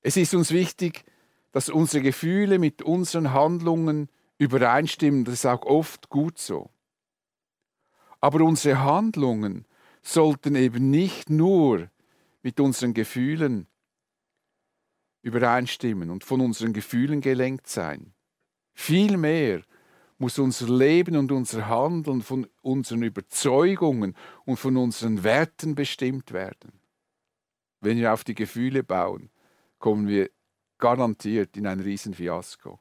Es 0.02 0.18
ist 0.18 0.34
uns 0.34 0.52
wichtig, 0.52 1.04
dass 1.52 1.70
unsere 1.70 2.04
Gefühle 2.04 2.60
mit 2.60 2.82
unseren 2.82 3.34
Handlungen 3.34 4.10
übereinstimmen. 4.38 5.26
Das 5.26 5.36
ist 5.36 5.46
auch 5.46 5.64
oft 5.64 6.10
gut 6.10 6.40
so. 6.40 6.72
Aber 8.20 8.44
unsere 8.44 8.80
Handlungen 8.80 9.66
sollten 10.02 10.56
eben 10.56 10.90
nicht 10.90 11.30
nur 11.30 11.90
mit 12.42 12.60
unseren 12.60 12.94
Gefühlen 12.94 13.68
übereinstimmen 15.22 16.10
und 16.10 16.24
von 16.24 16.42
unseren 16.42 16.74
Gefühlen 16.74 17.22
gelenkt 17.22 17.68
sein. 17.68 18.14
Vielmehr 18.74 19.62
muss 20.18 20.40
unser 20.40 20.70
Leben 20.70 21.16
und 21.16 21.32
unser 21.32 21.68
Handeln 21.68 22.22
von 22.22 22.48
unseren 22.62 23.04
Überzeugungen 23.04 24.16
und 24.46 24.58
von 24.58 24.78
unseren 24.78 25.24
Werten 25.24 25.76
bestimmt 25.76 26.32
werden. 26.32 26.80
Wenn 27.80 27.98
wir 27.98 28.14
auf 28.14 28.24
die 28.24 28.36
Gefühle 28.36 28.84
bauen, 28.84 29.32
kommen 29.80 30.08
wir 30.08 30.30
garantiert 30.78 31.58
in 31.58 31.66
ein 31.66 31.80
Riesenfiasko. 31.80 32.80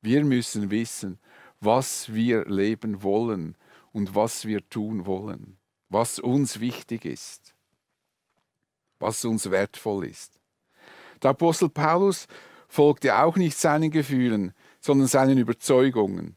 Wir 0.00 0.24
müssen 0.24 0.70
wissen, 0.70 1.18
was 1.60 2.12
wir 2.12 2.44
leben 2.44 3.02
wollen 3.02 3.56
und 3.92 4.14
was 4.14 4.44
wir 4.44 4.68
tun 4.68 5.06
wollen, 5.06 5.58
was 5.88 6.20
uns 6.20 6.60
wichtig 6.60 7.04
ist 7.04 7.54
was 8.98 9.24
uns 9.24 9.50
wertvoll 9.50 10.06
ist. 10.06 10.37
Der 11.22 11.30
Apostel 11.30 11.68
Paulus 11.68 12.26
folgte 12.68 13.18
auch 13.18 13.36
nicht 13.36 13.56
seinen 13.56 13.90
Gefühlen, 13.90 14.52
sondern 14.80 15.08
seinen 15.08 15.38
Überzeugungen. 15.38 16.36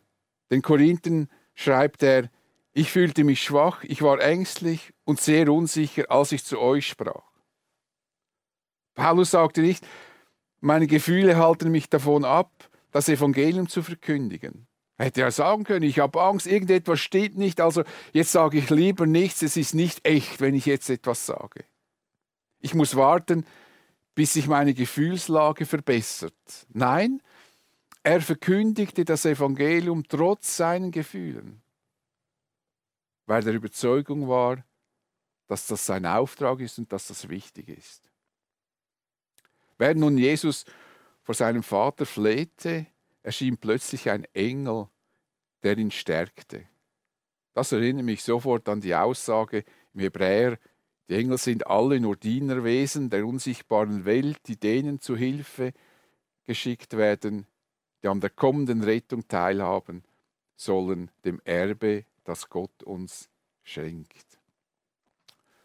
Den 0.49 0.61
Korinthen 0.61 1.29
schreibt 1.53 2.03
er, 2.03 2.29
ich 2.73 2.91
fühlte 2.91 3.23
mich 3.23 3.43
schwach, 3.43 3.83
ich 3.83 4.01
war 4.01 4.21
ängstlich 4.21 4.93
und 5.03 5.19
sehr 5.19 5.51
unsicher, 5.51 6.09
als 6.09 6.31
ich 6.31 6.43
zu 6.43 6.59
euch 6.59 6.87
sprach. 6.87 7.23
Paulus 8.95 9.31
sagte 9.31 9.61
nicht, 9.61 9.85
meine 10.61 10.87
Gefühle 10.87 11.37
halten 11.37 11.71
mich 11.71 11.89
davon 11.89 12.23
ab, 12.23 12.51
das 12.91 13.09
Evangelium 13.09 13.67
zu 13.67 13.83
verkündigen. 13.83 14.67
Er 14.97 15.05
hätte 15.05 15.21
ja 15.21 15.31
sagen 15.31 15.63
können, 15.63 15.83
ich 15.83 15.99
habe 15.99 16.21
Angst, 16.21 16.45
irgendetwas 16.45 16.99
steht 16.99 17.35
nicht, 17.35 17.59
also 17.59 17.83
jetzt 18.13 18.31
sage 18.31 18.59
ich 18.59 18.69
lieber 18.69 19.07
nichts, 19.07 19.41
es 19.41 19.57
ist 19.57 19.73
nicht 19.73 20.05
echt, 20.05 20.39
wenn 20.39 20.53
ich 20.53 20.65
jetzt 20.65 20.89
etwas 20.89 21.25
sage. 21.25 21.65
Ich 22.59 22.75
muss 22.75 22.95
warten, 22.95 23.45
bis 24.15 24.33
sich 24.33 24.47
meine 24.47 24.73
Gefühlslage 24.73 25.65
verbessert. 25.65 26.33
Nein, 26.69 27.21
er 28.03 28.21
verkündigte 28.21 29.05
das 29.05 29.25
Evangelium 29.25 30.03
trotz 30.07 30.57
seinen 30.57 30.91
Gefühlen, 30.91 31.61
weil 33.25 33.43
der 33.43 33.53
Überzeugung 33.53 34.27
war, 34.27 34.63
dass 35.47 35.67
das 35.67 35.85
sein 35.85 36.05
Auftrag 36.05 36.59
ist 36.61 36.77
und 36.79 36.91
dass 36.91 37.07
das 37.07 37.29
wichtig 37.29 37.69
ist. 37.69 38.09
Während 39.77 39.99
nun 39.99 40.17
Jesus 40.17 40.65
vor 41.23 41.35
seinem 41.35 41.63
Vater 41.63 42.05
flehte, 42.05 42.87
erschien 43.23 43.57
plötzlich 43.57 44.09
ein 44.09 44.25
Engel, 44.33 44.87
der 45.63 45.77
ihn 45.77 45.91
stärkte. 45.91 46.65
Das 47.53 47.71
erinnert 47.71 48.05
mich 48.05 48.23
sofort 48.23 48.67
an 48.69 48.81
die 48.81 48.95
Aussage 48.95 49.63
im 49.93 49.99
Hebräer 49.99 50.57
die 51.09 51.15
Engel 51.15 51.37
sind 51.37 51.67
alle 51.67 51.99
nur 51.99 52.15
Dienerwesen 52.15 53.09
der 53.09 53.25
unsichtbaren 53.25 54.05
Welt, 54.05 54.39
die 54.47 54.57
denen 54.57 55.01
zu 55.01 55.17
Hilfe 55.17 55.73
geschickt 56.45 56.95
werden, 56.95 57.47
die 58.01 58.07
an 58.07 58.21
der 58.21 58.29
kommenden 58.29 58.83
Rettung 58.83 59.27
teilhaben 59.27 60.03
sollen, 60.55 61.11
dem 61.25 61.41
Erbe, 61.43 62.05
das 62.23 62.49
Gott 62.49 62.83
uns 62.83 63.29
schenkt. 63.63 64.39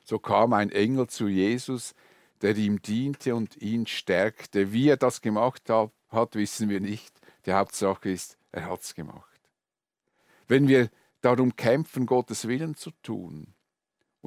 So 0.04 0.18
kam 0.18 0.52
ein 0.52 0.70
Engel 0.70 1.06
zu 1.08 1.28
Jesus, 1.28 1.94
der 2.40 2.56
ihm 2.56 2.82
diente 2.82 3.34
und 3.34 3.56
ihn 3.56 3.86
stärkte. 3.86 4.72
Wie 4.72 4.88
er 4.88 4.96
das 4.96 5.20
gemacht 5.20 5.68
hat, 5.68 6.34
wissen 6.34 6.68
wir 6.68 6.80
nicht. 6.80 7.20
Die 7.44 7.52
Hauptsache 7.52 8.10
ist, 8.10 8.38
er 8.52 8.66
hat 8.66 8.82
es 8.82 8.94
gemacht. 8.94 9.40
wenn 10.48 10.68
wir 10.68 10.90
darum 11.20 11.56
kämpfen, 11.56 12.06
Gottes 12.06 12.46
Willen 12.46 12.76
zu 12.76 12.90
tun 13.02 13.55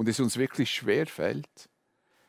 und 0.00 0.08
es 0.08 0.18
uns 0.18 0.38
wirklich 0.38 0.70
schwer 0.70 1.06
fällt, 1.06 1.68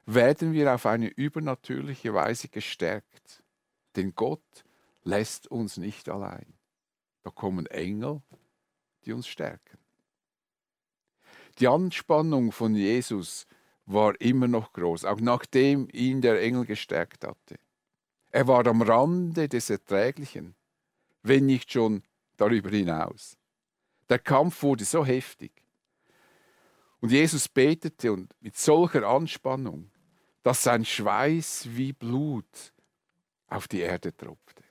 werden 0.05 0.51
wir 0.51 0.75
auf 0.75 0.85
eine 0.85 1.07
übernatürliche 1.07 2.13
Weise 2.13 2.49
gestärkt. 2.49 3.41
Denn 3.95 4.13
Gott 4.13 4.65
lässt 5.05 5.47
uns 5.47 5.77
nicht 5.77 6.09
allein. 6.09 6.53
Da 7.23 7.29
kommen 7.29 7.67
Engel, 7.67 8.21
die 9.05 9.13
uns 9.13 9.25
stärken. 9.25 9.77
Die 11.59 11.67
Anspannung 11.69 12.51
von 12.51 12.75
Jesus 12.75 13.47
war 13.85 14.19
immer 14.19 14.49
noch 14.49 14.73
groß, 14.73 15.05
auch 15.05 15.21
nachdem 15.21 15.87
ihn 15.93 16.19
der 16.19 16.41
Engel 16.41 16.65
gestärkt 16.65 17.23
hatte. 17.23 17.57
Er 18.31 18.49
war 18.49 18.67
am 18.67 18.81
Rande 18.81 19.47
des 19.47 19.69
Erträglichen, 19.69 20.55
wenn 21.23 21.45
nicht 21.45 21.71
schon 21.71 22.03
darüber 22.35 22.69
hinaus. 22.69 23.37
Der 24.09 24.19
Kampf 24.19 24.61
wurde 24.61 24.83
so 24.83 25.05
heftig. 25.05 25.60
Und 27.01 27.11
Jesus 27.11 27.49
betete 27.49 28.13
und 28.13 28.31
mit 28.39 28.55
solcher 28.55 29.07
Anspannung, 29.07 29.91
dass 30.43 30.63
sein 30.63 30.85
Schweiß 30.85 31.67
wie 31.71 31.93
Blut 31.93 32.73
auf 33.47 33.67
die 33.67 33.79
Erde 33.79 34.15
tropfte. 34.15 34.63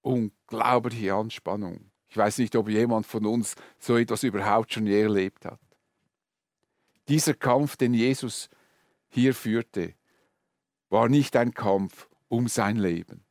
Unglaubliche 0.00 1.14
Anspannung. 1.14 1.90
Ich 2.08 2.16
weiß 2.16 2.38
nicht, 2.38 2.56
ob 2.56 2.68
jemand 2.68 3.06
von 3.06 3.26
uns 3.26 3.54
so 3.78 3.96
etwas 3.96 4.22
überhaupt 4.22 4.72
schon 4.72 4.86
je 4.86 5.02
erlebt 5.02 5.44
hat. 5.44 5.60
Dieser 7.08 7.34
Kampf, 7.34 7.76
den 7.76 7.94
Jesus 7.94 8.48
hier 9.08 9.34
führte, 9.34 9.94
war 10.88 11.08
nicht 11.08 11.36
ein 11.36 11.52
Kampf 11.52 12.08
um 12.28 12.48
sein 12.48 12.76
Leben. 12.76 13.24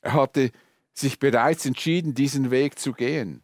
Er 0.00 0.14
hatte 0.14 0.50
sich 0.92 1.18
bereits 1.18 1.66
entschieden, 1.66 2.14
diesen 2.14 2.50
Weg 2.50 2.78
zu 2.78 2.92
gehen. 2.92 3.42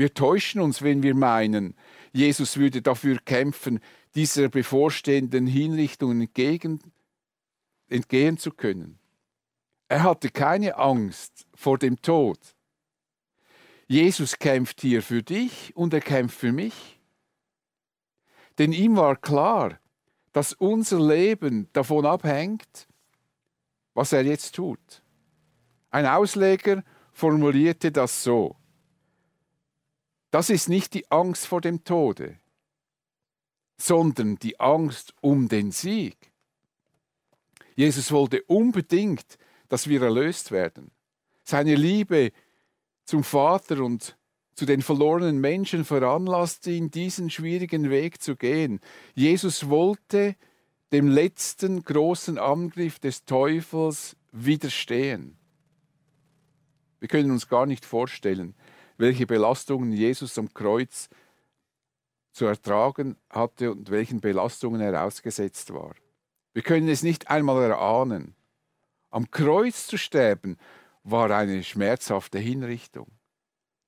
Wir 0.00 0.14
täuschen 0.14 0.62
uns, 0.62 0.80
wenn 0.80 1.02
wir 1.02 1.14
meinen, 1.14 1.74
Jesus 2.14 2.56
würde 2.56 2.80
dafür 2.80 3.18
kämpfen, 3.18 3.80
dieser 4.14 4.48
bevorstehenden 4.48 5.46
Hinrichtung 5.46 6.22
entgegen, 6.22 6.80
entgehen 7.86 8.38
zu 8.38 8.50
können. 8.50 8.98
Er 9.88 10.04
hatte 10.04 10.30
keine 10.30 10.78
Angst 10.78 11.46
vor 11.54 11.76
dem 11.76 12.00
Tod. 12.00 12.38
Jesus 13.88 14.38
kämpft 14.38 14.80
hier 14.80 15.02
für 15.02 15.22
dich 15.22 15.76
und 15.76 15.92
er 15.92 16.00
kämpft 16.00 16.38
für 16.38 16.52
mich. 16.52 16.98
Denn 18.56 18.72
ihm 18.72 18.96
war 18.96 19.16
klar, 19.16 19.80
dass 20.32 20.54
unser 20.54 20.98
Leben 20.98 21.68
davon 21.74 22.06
abhängt, 22.06 22.88
was 23.92 24.14
er 24.14 24.24
jetzt 24.24 24.54
tut. 24.54 25.02
Ein 25.90 26.06
Ausleger 26.06 26.84
formulierte 27.12 27.92
das 27.92 28.24
so. 28.24 28.56
Das 30.30 30.50
ist 30.50 30.68
nicht 30.68 30.94
die 30.94 31.10
Angst 31.10 31.46
vor 31.46 31.60
dem 31.60 31.84
Tode, 31.84 32.38
sondern 33.76 34.36
die 34.36 34.60
Angst 34.60 35.14
um 35.20 35.48
den 35.48 35.72
Sieg. 35.72 36.16
Jesus 37.74 38.12
wollte 38.12 38.42
unbedingt, 38.42 39.38
dass 39.68 39.88
wir 39.88 40.02
erlöst 40.02 40.50
werden. 40.52 40.90
Seine 41.44 41.74
Liebe 41.74 42.32
zum 43.04 43.24
Vater 43.24 43.82
und 43.82 44.16
zu 44.54 44.66
den 44.66 44.82
verlorenen 44.82 45.40
Menschen 45.40 45.84
veranlasste 45.84 46.70
ihn, 46.70 46.90
diesen 46.90 47.30
schwierigen 47.30 47.88
Weg 47.88 48.20
zu 48.20 48.36
gehen. 48.36 48.80
Jesus 49.14 49.68
wollte 49.70 50.36
dem 50.92 51.08
letzten 51.08 51.82
großen 51.82 52.36
Angriff 52.38 52.98
des 52.98 53.24
Teufels 53.24 54.16
widerstehen. 54.32 55.36
Wir 56.98 57.08
können 57.08 57.30
uns 57.30 57.48
gar 57.48 57.64
nicht 57.64 57.86
vorstellen, 57.86 58.54
welche 59.00 59.26
Belastungen 59.26 59.92
Jesus 59.92 60.36
am 60.38 60.52
Kreuz 60.52 61.08
zu 62.32 62.44
ertragen 62.44 63.16
hatte 63.30 63.72
und 63.72 63.90
welchen 63.90 64.20
Belastungen 64.20 64.80
er 64.80 65.04
ausgesetzt 65.04 65.72
war. 65.72 65.94
Wir 66.52 66.62
können 66.62 66.88
es 66.88 67.02
nicht 67.02 67.30
einmal 67.30 67.62
erahnen. 67.62 68.34
Am 69.10 69.30
Kreuz 69.30 69.86
zu 69.86 69.96
sterben 69.96 70.58
war 71.02 71.30
eine 71.30 71.64
schmerzhafte 71.64 72.38
Hinrichtung, 72.38 73.06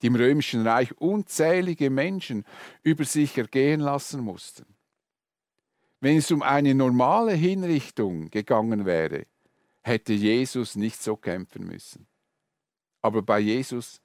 die 0.01 0.07
im 0.07 0.17
römischen 0.17 0.67
Reich 0.67 0.97
unzählige 0.99 1.91
Menschen 1.91 2.45
über 2.83 3.05
sich 3.05 3.37
ergehen 3.37 3.81
lassen 3.81 4.23
mussten. 4.23 4.65
Wenn 6.01 6.17
es 6.17 6.31
um 6.31 6.43
eine 6.43 6.75
normale 6.75 7.35
Hinrichtung 7.35 8.31
gegangen 8.31 8.87
wäre, 8.87 9.27
hätte 9.83 10.15
Jesus 10.15 10.75
nicht 10.75 11.03
so 11.03 11.17
kämpfen 11.17 11.67
müssen. 11.67 12.07
Aber 13.03 13.21
bei 13.21 13.41
Jesus, 13.41 14.01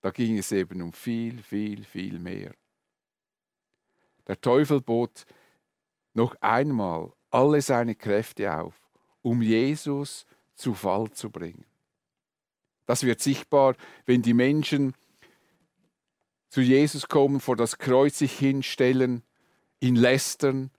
da 0.00 0.10
ging 0.10 0.38
es 0.38 0.52
eben 0.52 0.82
um 0.82 0.92
viel, 0.92 1.42
viel, 1.42 1.84
viel 1.84 2.18
mehr. 2.18 2.54
Der 4.26 4.40
Teufel 4.40 4.80
bot 4.80 5.26
noch 6.14 6.34
einmal 6.40 7.12
alle 7.30 7.60
seine 7.62 7.94
Kräfte 7.94 8.54
auf, 8.54 8.74
um 9.22 9.42
Jesus 9.42 10.26
zu 10.54 10.74
Fall 10.74 11.10
zu 11.10 11.30
bringen. 11.30 11.64
Das 12.86 13.04
wird 13.04 13.20
sichtbar, 13.20 13.76
wenn 14.06 14.22
die 14.22 14.34
Menschen 14.34 14.94
zu 16.48 16.60
Jesus 16.60 17.06
kommen, 17.08 17.40
vor 17.40 17.56
das 17.56 17.78
Kreuz 17.78 18.18
sich 18.18 18.36
hinstellen, 18.36 19.22
ihn 19.78 19.94
lästern, 19.94 20.70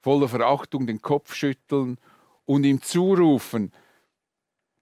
voller 0.00 0.28
Verachtung 0.28 0.86
den 0.86 1.02
Kopf 1.02 1.34
schütteln 1.34 1.98
und 2.46 2.64
ihm 2.64 2.80
zurufen, 2.80 3.72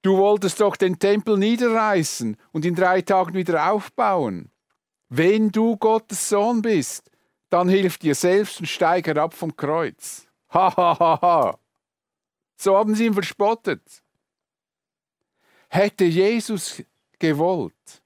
du 0.07 0.17
wolltest 0.17 0.61
doch 0.61 0.77
den 0.77 1.01
Tempel 1.01 1.37
niederreißen 1.37 2.37
und 2.53 2.65
in 2.65 2.77
drei 2.77 3.03
Tagen 3.03 3.35
wieder 3.35 3.73
aufbauen. 3.73 4.53
Wenn 5.09 5.51
du 5.51 5.77
Gottes 5.77 6.29
Sohn 6.29 6.63
bist, 6.63 7.11
dann 7.51 7.69
hilf 7.69 7.99
dir 7.99 8.15
selbst 8.15 8.61
und 8.61 8.67
steig 8.67 9.09
herab 9.09 9.35
vom 9.35 9.57
Kreuz. 9.57 10.23
Ha, 10.49 10.75
ha, 10.77 10.99
ha, 10.99 11.21
ha. 11.21 11.59
So 12.57 12.77
haben 12.77 12.95
sie 12.95 13.07
ihn 13.07 13.15
verspottet. 13.15 13.83
Hätte 15.69 16.05
Jesus 16.05 16.85
gewollt, 17.19 18.03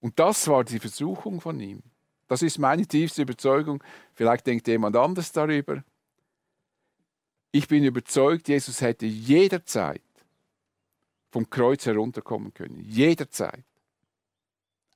und 0.00 0.18
das 0.18 0.46
war 0.46 0.62
die 0.62 0.78
Versuchung 0.78 1.40
von 1.40 1.58
ihm, 1.58 1.82
das 2.28 2.42
ist 2.42 2.58
meine 2.58 2.86
tiefste 2.86 3.22
Überzeugung, 3.22 3.82
vielleicht 4.12 4.46
denkt 4.46 4.68
jemand 4.68 4.94
anders 4.94 5.32
darüber, 5.32 5.82
ich 7.50 7.66
bin 7.66 7.82
überzeugt, 7.82 8.46
Jesus 8.46 8.82
hätte 8.82 9.06
jederzeit 9.06 10.02
vom 11.30 11.48
Kreuz 11.50 11.86
herunterkommen 11.86 12.54
können. 12.54 12.80
Jederzeit. 12.84 13.64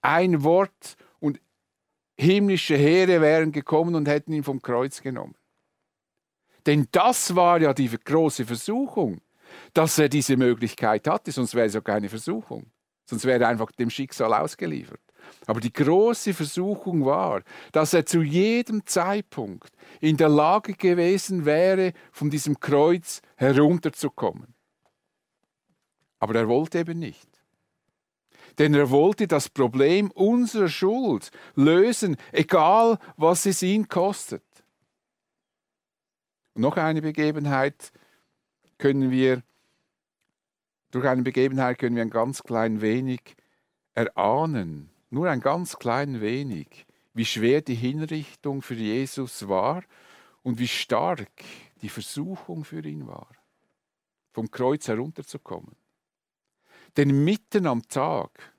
Ein 0.01 0.43
Wort 0.43 0.97
und 1.21 1.41
himmlische 2.17 2.77
Heere 2.77 3.21
wären 3.21 3.53
gekommen 3.53 3.95
und 3.95 4.09
hätten 4.09 4.33
ihn 4.33 4.45
vom 4.45 4.61
Kreuz 4.61 5.03
genommen. 5.03 5.35
Denn 6.67 6.89
das 6.93 7.35
war 7.35 7.61
ja 7.61 7.75
die 7.75 7.89
große 7.89 8.45
Versuchung, 8.45 9.21
dass 9.75 9.99
er 9.99 10.09
diese 10.09 10.37
Möglichkeit 10.37 11.07
hatte, 11.07 11.33
sonst 11.33 11.55
wäre 11.55 11.67
es 11.67 11.75
ja 11.75 11.81
keine 11.81 12.09
Versuchung. 12.09 12.67
Sonst 13.05 13.25
wäre 13.25 13.45
er 13.45 13.49
einfach 13.49 13.71
dem 13.73 13.91
Schicksal 13.91 14.33
ausgeliefert. 14.33 15.01
Aber 15.47 15.61
die 15.61 15.73
große 15.73 16.35
Versuchung 16.35 17.05
war, 17.05 17.43
dass 17.73 17.95
er 17.95 18.07
zu 18.07 18.23
jedem 18.23 18.87
Zeitpunkt 18.87 19.73
in 20.01 20.17
der 20.17 20.29
Lage 20.29 20.75
gewesen 20.75 21.45
wäre, 21.45 21.93
von 22.11 22.31
diesem 22.31 22.59
Kreuz 22.59 23.23
herunterzukommen. 23.37 24.55
Aber 26.23 26.37
er 26.37 26.47
wollte 26.47 26.79
eben 26.79 27.01
nicht. 27.01 27.29
Denn 28.57 28.75
er 28.75 28.91
wollte 28.91 29.27
das 29.27 29.49
Problem 29.49 30.13
unserer 30.13 30.69
Schuld 30.69 31.33
lösen, 31.57 32.17
egal 32.31 33.01
was 33.17 33.45
es 33.45 33.61
ihn 33.61 33.89
kostet. 33.89 34.45
Und 36.55 36.63
noch 36.63 36.77
eine 36.77 37.03
Begebenheit 37.03 37.91
können 38.79 39.11
wir, 39.11 39.43
durch 40.93 41.09
eine 41.09 41.23
Begebenheit 41.23 41.81
können 41.81 41.97
wir 41.97 42.03
ein 42.03 42.11
ganz 42.11 42.45
klein 42.45 42.81
wenig 42.81 43.35
erahnen, 43.93 44.91
nur 45.11 45.29
ein 45.29 45.41
ganz 45.41 45.77
klein 45.77 46.21
wenig, 46.21 46.87
wie 47.15 47.25
schwer 47.25 47.63
die 47.63 47.75
Hinrichtung 47.75 48.63
für 48.63 48.75
Jesus 48.75 49.49
war 49.49 49.83
und 50.45 50.61
wie 50.61 50.69
stark 50.69 51.33
die 51.81 51.89
Versuchung 51.89 52.63
für 52.65 52.87
ihn 52.87 53.09
war, 53.09 53.27
vom 54.31 54.49
Kreuz 54.53 54.87
herunterzukommen. 54.87 55.82
Denn 56.97 57.25
mitten 57.25 57.67
am 57.67 57.87
Tag, 57.89 58.55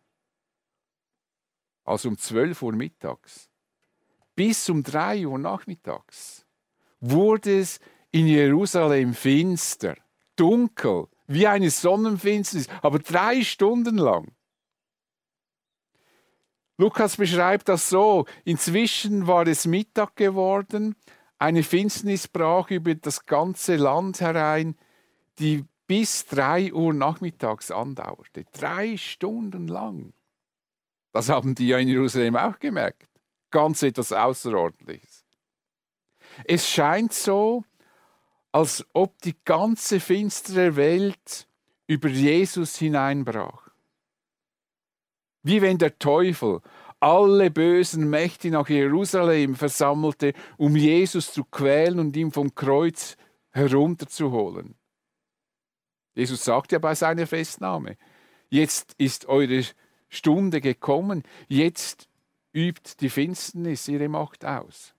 also 1.83 2.09
um 2.09 2.17
12 2.17 2.61
Uhr 2.61 2.73
mittags, 2.73 3.49
bis 4.35 4.69
um 4.69 4.81
3 4.81 5.27
Uhr 5.27 5.37
nachmittags, 5.37 6.45
wurde 6.99 7.59
es 7.59 7.79
in 8.11 8.27
Jerusalem 8.27 9.13
finster, 9.13 9.95
dunkel, 10.35 11.07
wie 11.27 11.47
eine 11.47 11.69
Sonnenfinsternis, 11.69 12.67
aber 12.81 12.99
drei 12.99 13.43
Stunden 13.43 13.97
lang. 13.97 14.33
Lukas 16.77 17.17
beschreibt 17.17 17.69
das 17.69 17.89
so, 17.89 18.25
inzwischen 18.45 19.27
war 19.27 19.45
es 19.47 19.65
Mittag 19.65 20.15
geworden, 20.15 20.95
eine 21.37 21.63
Finsternis 21.63 22.27
brach 22.27 22.71
über 22.71 22.95
das 22.95 23.25
ganze 23.25 23.75
Land 23.75 24.21
herein, 24.21 24.75
die 25.39 25.65
bis 25.93 26.25
drei 26.25 26.73
Uhr 26.73 26.91
nachmittags 26.91 27.69
andauerte. 27.69 28.45
Drei 28.51 28.97
Stunden 28.97 29.67
lang. 29.67 30.13
Das 31.11 31.29
haben 31.29 31.53
die 31.53 31.67
ja 31.67 31.77
in 31.77 31.87
Jerusalem 31.87 32.35
auch 32.35 32.57
gemerkt. 32.57 33.07
Ganz 33.51 33.83
etwas 33.83 34.11
Außerordentliches. 34.11 35.23
Es 36.45 36.67
scheint 36.67 37.13
so, 37.13 37.63
als 38.51 38.83
ob 38.93 39.21
die 39.21 39.35
ganze 39.45 39.99
finstere 39.99 40.75
Welt 40.75 41.47
über 41.85 42.09
Jesus 42.09 42.75
hineinbrach. 42.75 43.69
Wie 45.43 45.61
wenn 45.61 45.77
der 45.77 45.99
Teufel 45.99 46.61
alle 47.01 47.51
bösen 47.51 48.09
Mächte 48.09 48.49
nach 48.49 48.67
Jerusalem 48.67 49.53
versammelte, 49.53 50.33
um 50.57 50.75
Jesus 50.75 51.31
zu 51.31 51.43
quälen 51.43 51.99
und 51.99 52.17
ihn 52.17 52.31
vom 52.31 52.55
Kreuz 52.55 53.15
herunterzuholen. 53.51 54.73
Jesus 56.15 56.43
sagt 56.43 56.71
ja 56.71 56.79
bei 56.79 56.95
seiner 56.95 57.27
Festnahme, 57.27 57.97
jetzt 58.49 58.93
ist 58.97 59.25
eure 59.25 59.63
Stunde 60.09 60.61
gekommen, 60.61 61.23
jetzt 61.47 62.07
übt 62.53 62.95
die 62.99 63.09
Finsternis 63.09 63.87
ihre 63.87 64.09
Macht 64.09 64.45
aus. 64.45 64.93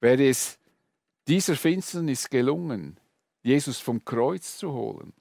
Wäre 0.00 0.28
es 0.28 0.58
dieser 1.26 1.56
Finsternis 1.56 2.28
gelungen, 2.30 3.00
Jesus 3.42 3.80
vom 3.80 4.04
Kreuz 4.04 4.58
zu 4.58 4.72
holen, 4.72 5.12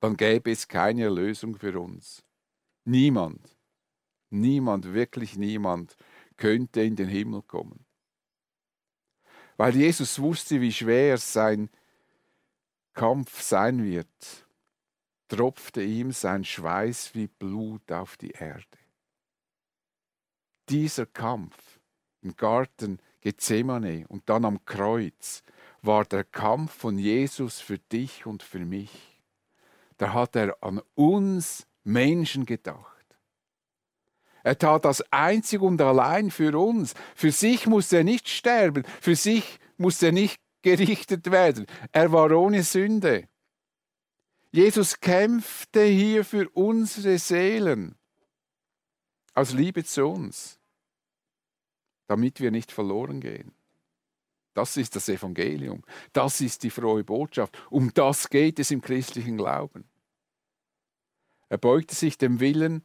dann 0.00 0.16
gäbe 0.16 0.50
es 0.50 0.68
keine 0.68 1.04
Erlösung 1.04 1.56
für 1.56 1.78
uns. 1.78 2.24
Niemand, 2.84 3.56
niemand, 4.30 4.92
wirklich 4.92 5.36
niemand 5.36 5.96
könnte 6.36 6.82
in 6.82 6.96
den 6.96 7.08
Himmel 7.08 7.42
kommen. 7.42 7.84
Weil 9.56 9.76
Jesus 9.76 10.18
wusste, 10.18 10.60
wie 10.60 10.72
schwer 10.72 11.16
sein 11.18 11.70
Kampf 12.94 13.42
sein 13.42 13.84
wird, 13.84 14.46
tropfte 15.28 15.82
ihm 15.82 16.12
sein 16.12 16.44
Schweiß 16.44 17.14
wie 17.14 17.26
Blut 17.26 17.90
auf 17.90 18.16
die 18.16 18.30
Erde. 18.30 18.64
Dieser 20.68 21.06
Kampf 21.06 21.80
im 22.22 22.36
Garten 22.36 22.98
Gethsemane 23.20 24.06
und 24.08 24.28
dann 24.28 24.44
am 24.44 24.64
Kreuz 24.64 25.42
war 25.82 26.04
der 26.04 26.24
Kampf 26.24 26.72
von 26.72 26.98
Jesus 26.98 27.60
für 27.60 27.78
dich 27.78 28.26
und 28.26 28.42
für 28.42 28.64
mich. 28.64 29.20
Da 29.96 30.12
hat 30.12 30.36
er 30.36 30.62
an 30.62 30.80
uns 30.94 31.66
Menschen 31.84 32.46
gedacht. 32.46 32.94
Er 34.42 34.58
tat 34.58 34.84
das 34.84 35.02
einzig 35.10 35.62
und 35.62 35.80
allein 35.80 36.30
für 36.30 36.58
uns. 36.58 36.94
Für 37.14 37.32
sich 37.32 37.66
musste 37.66 37.98
er 37.98 38.04
nicht 38.04 38.28
sterben, 38.28 38.84
für 39.00 39.16
sich 39.16 39.58
musste 39.78 40.06
er 40.06 40.12
nicht 40.12 40.43
gerichtet 40.64 41.30
werden. 41.30 41.66
Er 41.92 42.10
war 42.10 42.32
ohne 42.32 42.62
Sünde. 42.62 43.28
Jesus 44.50 44.98
kämpfte 44.98 45.84
hier 45.84 46.24
für 46.24 46.48
unsere 46.50 47.18
Seelen 47.18 47.96
aus 49.34 49.52
Liebe 49.52 49.84
zu 49.84 50.06
uns, 50.06 50.58
damit 52.06 52.40
wir 52.40 52.50
nicht 52.50 52.72
verloren 52.72 53.20
gehen. 53.20 53.52
Das 54.54 54.76
ist 54.76 54.96
das 54.96 55.08
Evangelium. 55.08 55.82
Das 56.12 56.40
ist 56.40 56.62
die 56.62 56.70
frohe 56.70 57.04
Botschaft. 57.04 57.58
Um 57.70 57.92
das 57.92 58.30
geht 58.30 58.58
es 58.58 58.70
im 58.70 58.80
christlichen 58.80 59.36
Glauben. 59.36 59.84
Er 61.48 61.58
beugte 61.58 61.94
sich 61.94 62.16
dem 62.16 62.40
Willen 62.40 62.84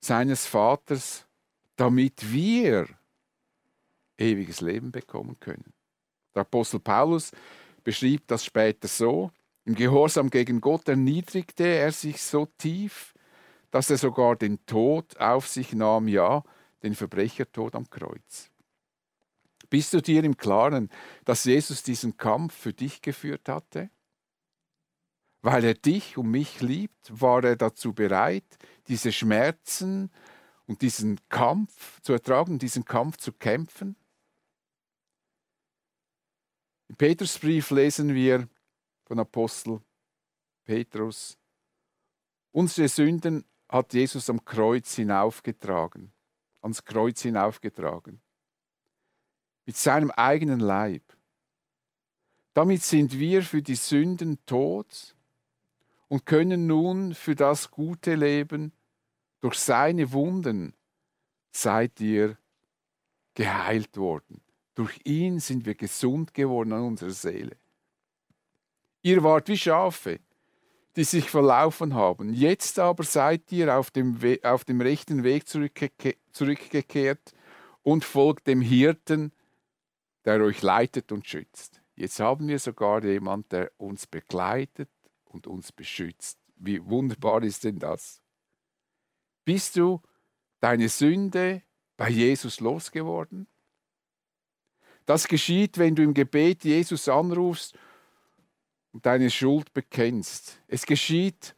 seines 0.00 0.46
Vaters, 0.46 1.26
damit 1.76 2.30
wir 2.32 2.86
ewiges 4.18 4.60
Leben 4.60 4.92
bekommen 4.92 5.40
können. 5.40 5.72
Der 6.40 6.46
Apostel 6.46 6.80
Paulus 6.80 7.32
beschrieb 7.84 8.26
das 8.26 8.46
später 8.46 8.88
so, 8.88 9.30
im 9.66 9.74
Gehorsam 9.74 10.30
gegen 10.30 10.62
Gott 10.62 10.88
erniedrigte 10.88 11.64
er 11.64 11.92
sich 11.92 12.22
so 12.22 12.46
tief, 12.56 13.12
dass 13.70 13.90
er 13.90 13.98
sogar 13.98 14.36
den 14.36 14.64
Tod 14.64 15.18
auf 15.18 15.46
sich 15.46 15.74
nahm, 15.74 16.08
ja, 16.08 16.42
den 16.82 16.94
Verbrechertod 16.94 17.74
am 17.74 17.90
Kreuz. 17.90 18.50
Bist 19.68 19.92
du 19.92 20.00
dir 20.00 20.24
im 20.24 20.38
Klaren, 20.38 20.88
dass 21.26 21.44
Jesus 21.44 21.82
diesen 21.82 22.16
Kampf 22.16 22.54
für 22.54 22.72
dich 22.72 23.02
geführt 23.02 23.46
hatte? 23.50 23.90
Weil 25.42 25.62
er 25.62 25.74
dich 25.74 26.16
und 26.16 26.30
mich 26.30 26.62
liebt, 26.62 27.20
war 27.20 27.44
er 27.44 27.56
dazu 27.56 27.92
bereit, 27.92 28.56
diese 28.88 29.12
Schmerzen 29.12 30.10
und 30.64 30.80
diesen 30.80 31.20
Kampf 31.28 32.00
zu 32.00 32.14
ertragen, 32.14 32.58
diesen 32.58 32.86
Kampf 32.86 33.18
zu 33.18 33.30
kämpfen? 33.30 33.94
Im 36.90 36.96
Petrusbrief 36.96 37.70
lesen 37.70 38.12
wir 38.16 38.48
von 39.04 39.20
Apostel 39.20 39.80
Petrus, 40.64 41.38
unsere 42.50 42.88
Sünden 42.88 43.44
hat 43.68 43.94
Jesus 43.94 44.28
am 44.28 44.44
Kreuz 44.44 44.96
hinaufgetragen, 44.96 46.10
ans 46.62 46.84
Kreuz 46.84 47.22
hinaufgetragen, 47.22 48.20
mit 49.66 49.76
seinem 49.76 50.10
eigenen 50.10 50.58
Leib. 50.58 51.04
Damit 52.54 52.82
sind 52.82 53.16
wir 53.16 53.44
für 53.44 53.62
die 53.62 53.76
Sünden 53.76 54.44
tot 54.44 55.14
und 56.08 56.26
können 56.26 56.66
nun 56.66 57.14
für 57.14 57.36
das 57.36 57.70
gute 57.70 58.16
Leben 58.16 58.72
durch 59.38 59.60
seine 59.60 60.10
Wunden 60.10 60.74
seid 61.52 62.00
ihr 62.00 62.36
geheilt 63.34 63.96
worden. 63.96 64.42
Durch 64.74 65.00
ihn 65.04 65.40
sind 65.40 65.66
wir 65.66 65.74
gesund 65.74 66.32
geworden 66.34 66.72
an 66.72 66.82
unserer 66.82 67.10
Seele. 67.10 67.56
Ihr 69.02 69.22
wart 69.22 69.48
wie 69.48 69.56
Schafe, 69.56 70.20
die 70.96 71.04
sich 71.04 71.30
verlaufen 71.30 71.94
haben. 71.94 72.34
Jetzt 72.34 72.78
aber 72.78 73.04
seid 73.04 73.50
ihr 73.52 73.76
auf 73.76 73.90
dem, 73.90 74.22
We 74.22 74.38
auf 74.42 74.64
dem 74.64 74.80
rechten 74.80 75.22
Weg 75.22 75.48
zurückgeke 75.48 76.16
zurückgekehrt 76.32 77.34
und 77.82 78.04
folgt 78.04 78.46
dem 78.46 78.60
Hirten, 78.60 79.32
der 80.24 80.42
euch 80.42 80.62
leitet 80.62 81.12
und 81.12 81.26
schützt. 81.26 81.82
Jetzt 81.94 82.20
haben 82.20 82.48
wir 82.48 82.58
sogar 82.58 83.04
jemanden, 83.04 83.48
der 83.50 83.72
uns 83.78 84.06
begleitet 84.06 84.90
und 85.24 85.46
uns 85.46 85.72
beschützt. 85.72 86.38
Wie 86.56 86.84
wunderbar 86.84 87.42
ist 87.42 87.64
denn 87.64 87.78
das? 87.78 88.22
Bist 89.44 89.76
du 89.76 90.00
deine 90.60 90.88
Sünde 90.88 91.62
bei 91.96 92.10
Jesus 92.10 92.60
losgeworden? 92.60 93.46
Das 95.10 95.26
geschieht, 95.26 95.76
wenn 95.76 95.96
du 95.96 96.04
im 96.04 96.14
Gebet 96.14 96.62
Jesus 96.62 97.08
anrufst 97.08 97.76
und 98.92 99.04
deine 99.04 99.28
Schuld 99.28 99.72
bekennst. 99.72 100.62
Es 100.68 100.86
geschieht, 100.86 101.56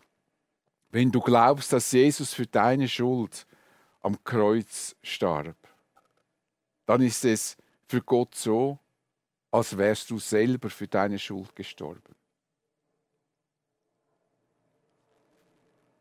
wenn 0.89 1.13
du 1.13 1.21
glaubst, 1.21 1.71
dass 1.71 1.93
Jesus 1.93 2.33
für 2.33 2.47
deine 2.47 2.89
Schuld 2.89 3.47
am 4.01 4.25
Kreuz 4.25 4.97
starb. 5.03 5.59
Dann 6.87 7.03
ist 7.03 7.27
es 7.27 7.59
für 7.87 8.01
Gott 8.01 8.35
so, 8.35 8.79
als 9.51 9.77
wärst 9.77 10.09
du 10.09 10.19
selber 10.19 10.71
für 10.71 10.89
deine 10.89 11.19
Schuld 11.19 11.55
gestorben. 11.55 12.15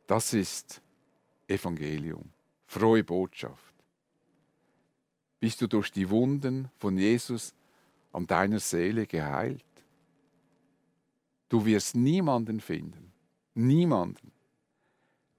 Das 0.08 0.34
ist 0.34 0.82
Evangelium, 1.50 2.32
frohe 2.66 3.04
Botschaft 3.04 3.71
bist 5.42 5.60
du 5.60 5.68
durch 5.68 5.92
die 5.92 6.10
Wunden 6.10 6.70
von 6.78 6.98
Jesus 6.98 7.54
an 8.14 8.28
deiner 8.28 8.60
Seele 8.60 9.08
geheilt. 9.08 9.66
Du 11.50 11.66
wirst 11.66 11.96
niemanden 11.96 12.62
finden, 12.62 13.12
niemanden, 13.56 14.32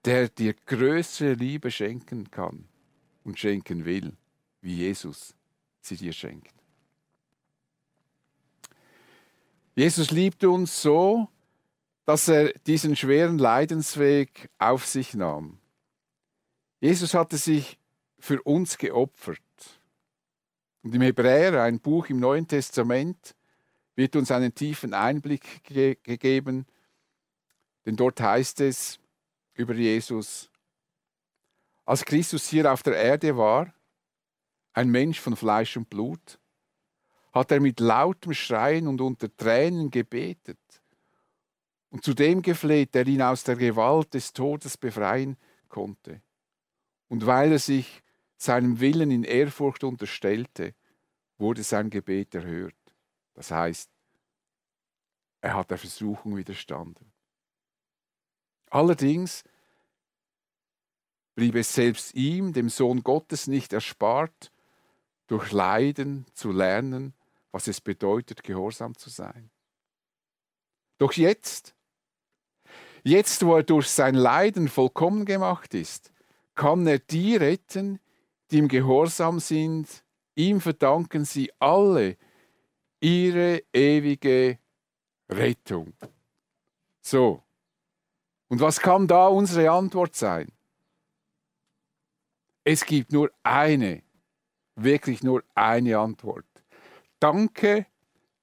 der 0.04 0.28
dir 0.28 0.54
größere 0.54 1.34
Liebe 1.34 1.70
schenken 1.70 2.30
kann 2.30 2.66
und 3.22 3.38
schenken 3.38 3.84
will, 3.84 4.12
wie 4.60 4.74
Jesus 4.74 5.34
sie 5.80 5.96
dir 5.96 6.12
schenkt. 6.12 6.52
Jesus 9.76 10.10
liebt 10.10 10.42
uns 10.42 10.82
so, 10.82 11.28
dass 12.04 12.26
er 12.26 12.52
diesen 12.66 12.96
schweren 12.96 13.38
Leidensweg 13.38 14.50
auf 14.58 14.84
sich 14.84 15.14
nahm. 15.14 15.58
Jesus 16.80 17.14
hatte 17.14 17.38
sich 17.38 17.78
für 18.18 18.42
uns 18.42 18.76
geopfert. 18.76 19.40
Und 20.82 20.94
im 20.94 21.02
Hebräer, 21.02 21.62
ein 21.62 21.80
Buch 21.80 22.08
im 22.08 22.18
Neuen 22.18 22.46
Testament, 22.46 23.34
wird 23.94 24.16
uns 24.16 24.30
einen 24.30 24.54
tiefen 24.54 24.94
Einblick 24.94 25.62
ge 25.64 25.96
gegeben, 26.02 26.66
denn 27.84 27.96
dort 27.96 28.20
heißt 28.20 28.60
es 28.60 28.98
über 29.54 29.74
Jesus, 29.74 30.50
als 31.84 32.04
Christus 32.04 32.48
hier 32.48 32.72
auf 32.72 32.82
der 32.82 32.96
Erde 32.96 33.36
war, 33.36 33.72
ein 34.72 34.88
Mensch 34.88 35.20
von 35.20 35.36
Fleisch 35.36 35.76
und 35.76 35.90
Blut, 35.90 36.38
hat 37.32 37.50
er 37.50 37.60
mit 37.60 37.80
lautem 37.80 38.34
Schreien 38.34 38.86
und 38.86 39.00
unter 39.00 39.34
Tränen 39.36 39.90
gebetet 39.90 40.58
und 41.90 42.04
zu 42.04 42.14
dem 42.14 42.42
gefleht, 42.42 42.94
der 42.94 43.06
ihn 43.06 43.22
aus 43.22 43.44
der 43.44 43.56
Gewalt 43.56 44.14
des 44.14 44.32
Todes 44.32 44.76
befreien 44.76 45.36
konnte. 45.68 46.22
Und 47.08 47.26
weil 47.26 47.52
er 47.52 47.58
sich 47.58 48.01
seinem 48.42 48.80
Willen 48.80 49.10
in 49.10 49.24
Ehrfurcht 49.24 49.84
unterstellte, 49.84 50.74
wurde 51.38 51.62
sein 51.62 51.90
Gebet 51.90 52.34
erhört. 52.34 52.74
Das 53.34 53.50
heißt, 53.50 53.90
er 55.40 55.54
hat 55.54 55.70
der 55.70 55.78
Versuchung 55.78 56.36
widerstanden. 56.36 57.12
Allerdings 58.70 59.44
blieb 61.34 61.54
es 61.54 61.72
selbst 61.74 62.14
ihm, 62.14 62.52
dem 62.52 62.68
Sohn 62.68 63.02
Gottes, 63.02 63.46
nicht 63.46 63.72
erspart, 63.72 64.52
durch 65.28 65.52
Leiden 65.52 66.26
zu 66.34 66.50
lernen, 66.50 67.14
was 67.52 67.68
es 67.68 67.80
bedeutet, 67.80 68.42
gehorsam 68.42 68.96
zu 68.96 69.08
sein. 69.08 69.50
Doch 70.98 71.12
jetzt, 71.12 71.74
jetzt 73.04 73.44
wo 73.44 73.56
er 73.56 73.62
durch 73.62 73.88
sein 73.88 74.14
Leiden 74.14 74.68
vollkommen 74.68 75.24
gemacht 75.26 75.74
ist, 75.74 76.12
kann 76.54 76.86
er 76.86 76.98
die 76.98 77.36
retten, 77.36 77.98
die 78.52 78.58
ihm 78.58 78.68
gehorsam 78.68 79.40
sind. 79.40 80.04
Ihm 80.34 80.60
verdanken 80.60 81.24
sie 81.24 81.50
alle 81.58 82.16
ihre 83.00 83.62
ewige 83.72 84.58
Rettung. 85.28 85.92
So. 87.00 87.42
Und 88.48 88.60
was 88.60 88.78
kann 88.78 89.06
da 89.06 89.28
unsere 89.28 89.70
Antwort 89.70 90.14
sein? 90.14 90.52
Es 92.64 92.84
gibt 92.84 93.10
nur 93.10 93.30
eine, 93.42 94.02
wirklich 94.76 95.22
nur 95.22 95.42
eine 95.54 95.98
Antwort. 95.98 96.46
Danke, 97.18 97.86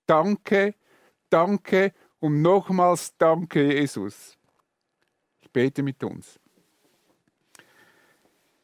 danke, 0.06 0.76
danke 1.30 1.94
und 2.20 2.42
nochmals 2.42 3.16
danke, 3.18 3.74
Jesus. 3.74 4.38
Ich 5.42 5.50
bete 5.52 5.84
mit 5.84 6.04
uns. 6.04 6.40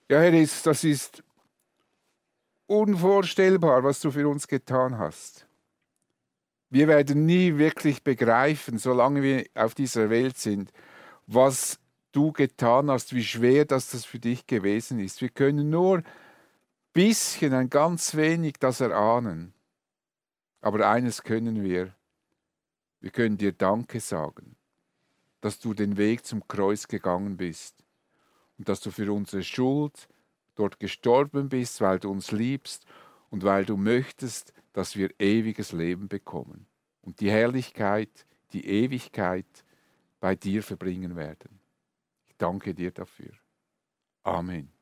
Ja, 0.09 0.19
Herr 0.19 0.31
das 0.31 0.83
ist 0.83 1.23
unvorstellbar, 2.67 3.83
was 3.83 3.99
du 3.99 4.11
für 4.11 4.27
uns 4.27 4.47
getan 4.47 4.97
hast. 4.97 5.47
Wir 6.69 6.87
werden 6.87 7.25
nie 7.25 7.57
wirklich 7.57 8.03
begreifen, 8.03 8.77
solange 8.77 9.21
wir 9.21 9.45
auf 9.53 9.75
dieser 9.75 10.09
Welt 10.09 10.37
sind, 10.37 10.71
was 11.27 11.79
du 12.11 12.31
getan 12.31 12.89
hast, 12.89 13.13
wie 13.13 13.23
schwer 13.23 13.65
das, 13.65 13.91
das 13.91 14.05
für 14.05 14.19
dich 14.19 14.47
gewesen 14.47 14.99
ist. 14.99 15.21
Wir 15.21 15.29
können 15.29 15.69
nur 15.69 15.99
ein 15.99 16.05
bisschen, 16.93 17.53
ein 17.53 17.69
ganz 17.69 18.15
wenig 18.15 18.55
das 18.59 18.81
erahnen. 18.81 19.53
Aber 20.61 20.89
eines 20.89 21.23
können 21.23 21.63
wir. 21.63 21.93
Wir 22.99 23.11
können 23.11 23.37
dir 23.37 23.51
Danke 23.51 23.99
sagen, 23.99 24.55
dass 25.41 25.59
du 25.59 25.73
den 25.73 25.97
Weg 25.97 26.25
zum 26.25 26.47
Kreuz 26.47 26.87
gegangen 26.87 27.37
bist 27.37 27.75
und 28.57 28.67
dass 28.67 28.79
du 28.79 28.89
für 28.89 29.11
unsere 29.11 29.43
Schuld 29.43 30.07
dort 30.55 30.79
gestorben 30.79 31.49
bist, 31.49 31.81
weil 31.81 31.99
du 31.99 32.09
uns 32.09 32.31
liebst 32.31 32.85
und 33.29 33.43
weil 33.43 33.65
du 33.65 33.77
möchtest, 33.77 34.53
dass 34.73 34.95
wir 34.95 35.09
ewiges 35.19 35.71
Leben 35.71 36.07
bekommen 36.07 36.67
und 37.01 37.19
die 37.19 37.31
Herrlichkeit, 37.31 38.25
die 38.53 38.65
Ewigkeit 38.65 39.45
bei 40.19 40.35
dir 40.35 40.63
verbringen 40.63 41.15
werden. 41.15 41.59
Ich 42.25 42.35
danke 42.37 42.73
dir 42.73 42.91
dafür. 42.91 43.31
Amen. 44.23 44.74